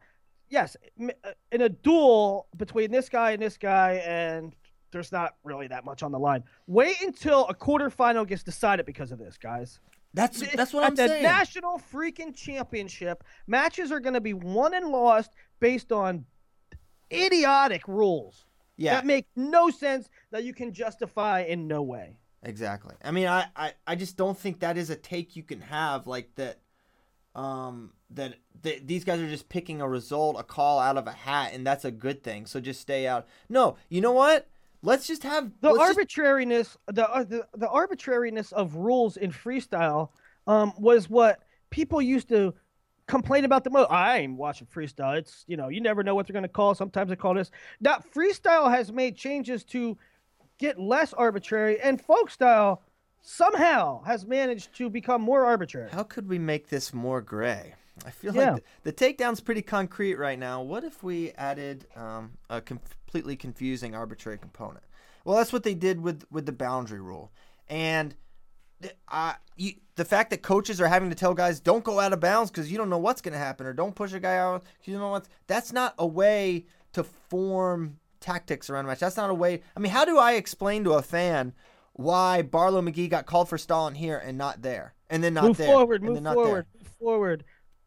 [0.48, 1.08] Yes, uh,
[1.52, 4.52] in a duel between this guy and this guy, and
[4.90, 6.42] there's not really that much on the line.
[6.66, 9.78] Wait until a quarterfinal gets decided because of this, guys.
[10.14, 11.22] that's that's what At I'm the saying.
[11.22, 15.30] national freaking championship, matches are going to be won and lost
[15.60, 16.24] based on
[17.12, 18.44] idiotic rules
[18.76, 22.16] yeah, that make no sense that you can justify in no way.
[22.42, 22.94] exactly.
[23.04, 26.06] I mean, I, I I just don't think that is a take you can have
[26.06, 26.58] like that.
[27.34, 28.34] Um, that
[28.64, 31.64] th- these guys are just picking a result, a call out of a hat, and
[31.64, 32.44] that's a good thing.
[32.44, 33.28] So just stay out.
[33.48, 34.48] No, you know what?
[34.82, 39.30] Let's just have the let's just- arbitrariness the, uh, the the arbitrariness of rules in
[39.30, 40.08] freestyle
[40.48, 42.52] um, was what people used to
[43.10, 43.90] complain about the most.
[43.90, 45.16] I ain't watching freestyle.
[45.18, 46.74] It's you know you never know what they're gonna call.
[46.74, 47.50] Sometimes they call this.
[47.80, 49.98] Now freestyle has made changes to
[50.58, 52.82] get less arbitrary, and folk style
[53.22, 55.90] somehow has managed to become more arbitrary.
[55.90, 57.74] How could we make this more gray?
[58.06, 58.52] I feel Yeah.
[58.52, 60.62] like the, the takedown's pretty concrete right now.
[60.62, 64.84] What if we added um, a completely confusing arbitrary component?
[65.24, 67.30] Well, that's what they did with with the boundary rule,
[67.68, 68.14] and
[69.08, 72.20] uh, you, the fact that coaches are having to tell guys don't go out of
[72.20, 74.64] bounds because you don't know what's going to happen, or don't push a guy out,
[74.84, 75.28] you don't know what's.
[75.46, 79.00] That's not a way to form tactics around a match.
[79.00, 79.62] That's not a way.
[79.76, 81.52] I mean, how do I explain to a fan
[81.94, 85.56] why Barlow McGee got called for stalling here and not there, and then not move
[85.56, 87.44] there, forward, move forward, move forward.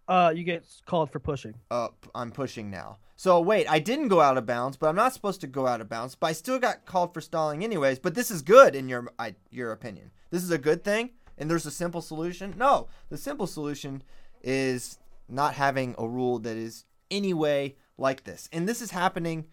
[0.07, 1.55] Uh, you get called for pushing.
[1.71, 2.97] Up, I'm pushing now.
[3.15, 5.81] So wait, I didn't go out of bounds, but I'm not supposed to go out
[5.81, 6.15] of bounds.
[6.15, 7.99] But I still got called for stalling anyways.
[7.99, 10.11] But this is good in your I, your opinion.
[10.33, 12.55] This is a good thing, and there's a simple solution.
[12.57, 14.01] No, the simple solution
[14.41, 14.97] is
[15.29, 18.49] not having a rule that is anyway like this.
[18.51, 19.45] And this is happening.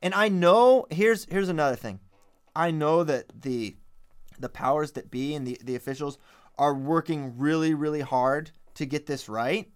[0.00, 1.98] And I know here's here's another thing.
[2.54, 3.78] I know that the
[4.38, 6.18] the powers that be and the, the officials
[6.56, 9.68] are working really, really hard to get this right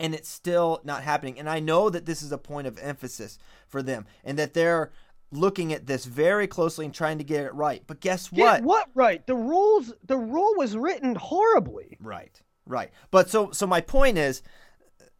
[0.00, 1.38] and it's still not happening.
[1.38, 4.92] And I know that this is a point of emphasis for them and that they're
[5.30, 7.82] looking at this very closely and trying to get it right.
[7.86, 8.58] But guess what?
[8.58, 8.88] Get what?
[8.94, 9.26] right?
[9.26, 9.92] The rules.
[10.06, 11.96] The rule was written horribly.
[12.00, 12.40] Right.
[12.66, 12.90] Right.
[13.10, 14.42] But so so my point is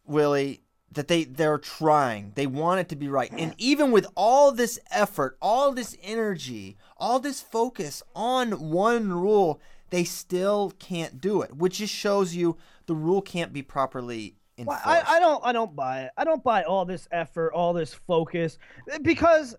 [0.06, 0.62] Willie
[0.92, 2.32] that they they're trying.
[2.34, 3.30] They want it to be right.
[3.32, 9.60] And even with all this effort, all this energy, all this focus on one rule,
[9.90, 12.56] they still can't do it, which just shows you
[12.86, 14.86] the rule can't be properly Well, enforced.
[14.86, 16.10] I, I don't I don't buy it.
[16.16, 18.58] I don't buy all this effort, all this focus,
[19.02, 19.54] because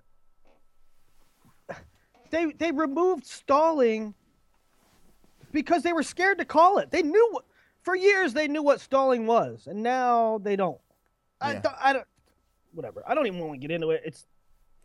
[2.32, 4.14] they they removed stalling
[5.52, 6.92] because they were scared to call it.
[6.92, 7.46] They knew what,
[7.82, 10.80] for years they knew what stalling was, and now they don't.
[11.42, 11.60] I, Yeah.
[11.62, 12.08] don't- I don't.
[12.74, 13.04] Whatever.
[13.08, 14.02] I don't even want to get into it.
[14.06, 14.28] It's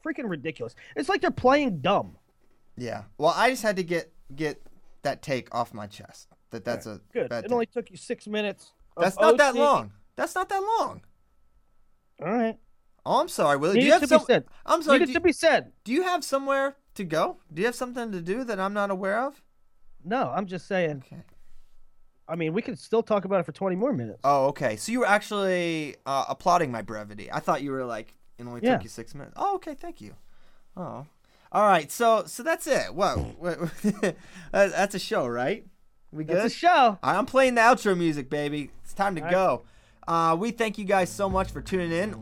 [0.05, 0.75] freaking ridiculous.
[0.97, 2.17] It's like they're playing dumb.
[2.77, 3.05] Yeah.
[3.19, 4.63] Well, I just had to get get
[5.03, 6.29] that take off my chest.
[6.51, 7.29] That that's a Good.
[7.29, 7.53] bad It thing.
[7.53, 8.73] only took you six minutes.
[8.97, 9.93] That's not that long.
[10.17, 11.03] That's not that long.
[12.23, 12.57] All right.
[13.05, 13.81] Oh, I'm sorry, Willie.
[13.81, 14.21] Do you have to some?
[14.21, 14.45] be said.
[14.65, 15.01] I'm sorry.
[15.01, 15.73] Needed Do, to be said.
[15.85, 17.39] do you have somewhere to go?
[17.53, 19.43] Do you have something to do that I'm not aware of?
[20.05, 21.03] No, I'm just saying.
[21.07, 21.23] Okay.
[22.29, 24.21] I mean, we could still talk about it for 20 more minutes.
[24.25, 24.77] Oh, okay.
[24.77, 27.31] So you were actually uh, applauding my brevity.
[27.31, 28.75] I thought you were like it only Yeah.
[28.75, 29.35] took you six minutes.
[29.37, 29.75] Oh, okay.
[29.75, 30.15] Thank you.
[30.77, 31.07] Oh,
[31.53, 31.91] all right.
[31.93, 32.95] So so that's it.
[32.95, 33.35] Whoa,
[34.53, 35.67] that's a show, right?
[36.13, 36.37] We good?
[36.37, 36.99] That's a show.
[37.03, 38.71] Right, I'm playing the outro music, baby.
[38.83, 39.31] It's time to right.
[39.31, 39.65] go.
[40.07, 42.15] Uh, we thank you guys so much for tuning in.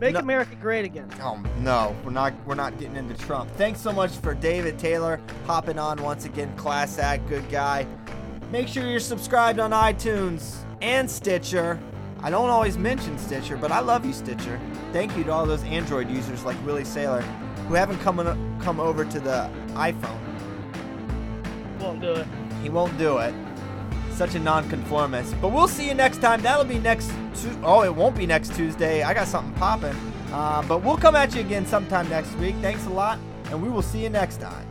[0.00, 1.08] Make No- America great again.
[1.20, 3.50] Oh no, we're not we're not getting into Trump.
[3.52, 6.54] Thanks so much for David Taylor hopping on once again.
[6.56, 7.86] Class act, good guy.
[8.52, 11.78] Make sure you're subscribed on iTunes and Stitcher.
[12.20, 14.60] I don't always mention Stitcher, but I love you, Stitcher.
[14.92, 17.22] Thank you to all those Android users like Willie Saylor
[17.66, 18.16] who haven't come
[18.60, 20.18] come over to the iPhone.
[21.80, 22.26] Won't do it.
[22.62, 23.34] He won't do it.
[24.18, 25.40] Such a nonconformist.
[25.40, 26.42] But we'll see you next time.
[26.42, 27.06] That'll be next.
[27.40, 29.04] Tu- oh, it won't be next Tuesday.
[29.04, 29.94] I got something popping.
[30.32, 32.56] Uh, but we'll come at you again sometime next week.
[32.60, 33.20] Thanks a lot,
[33.52, 34.67] and we will see you next time.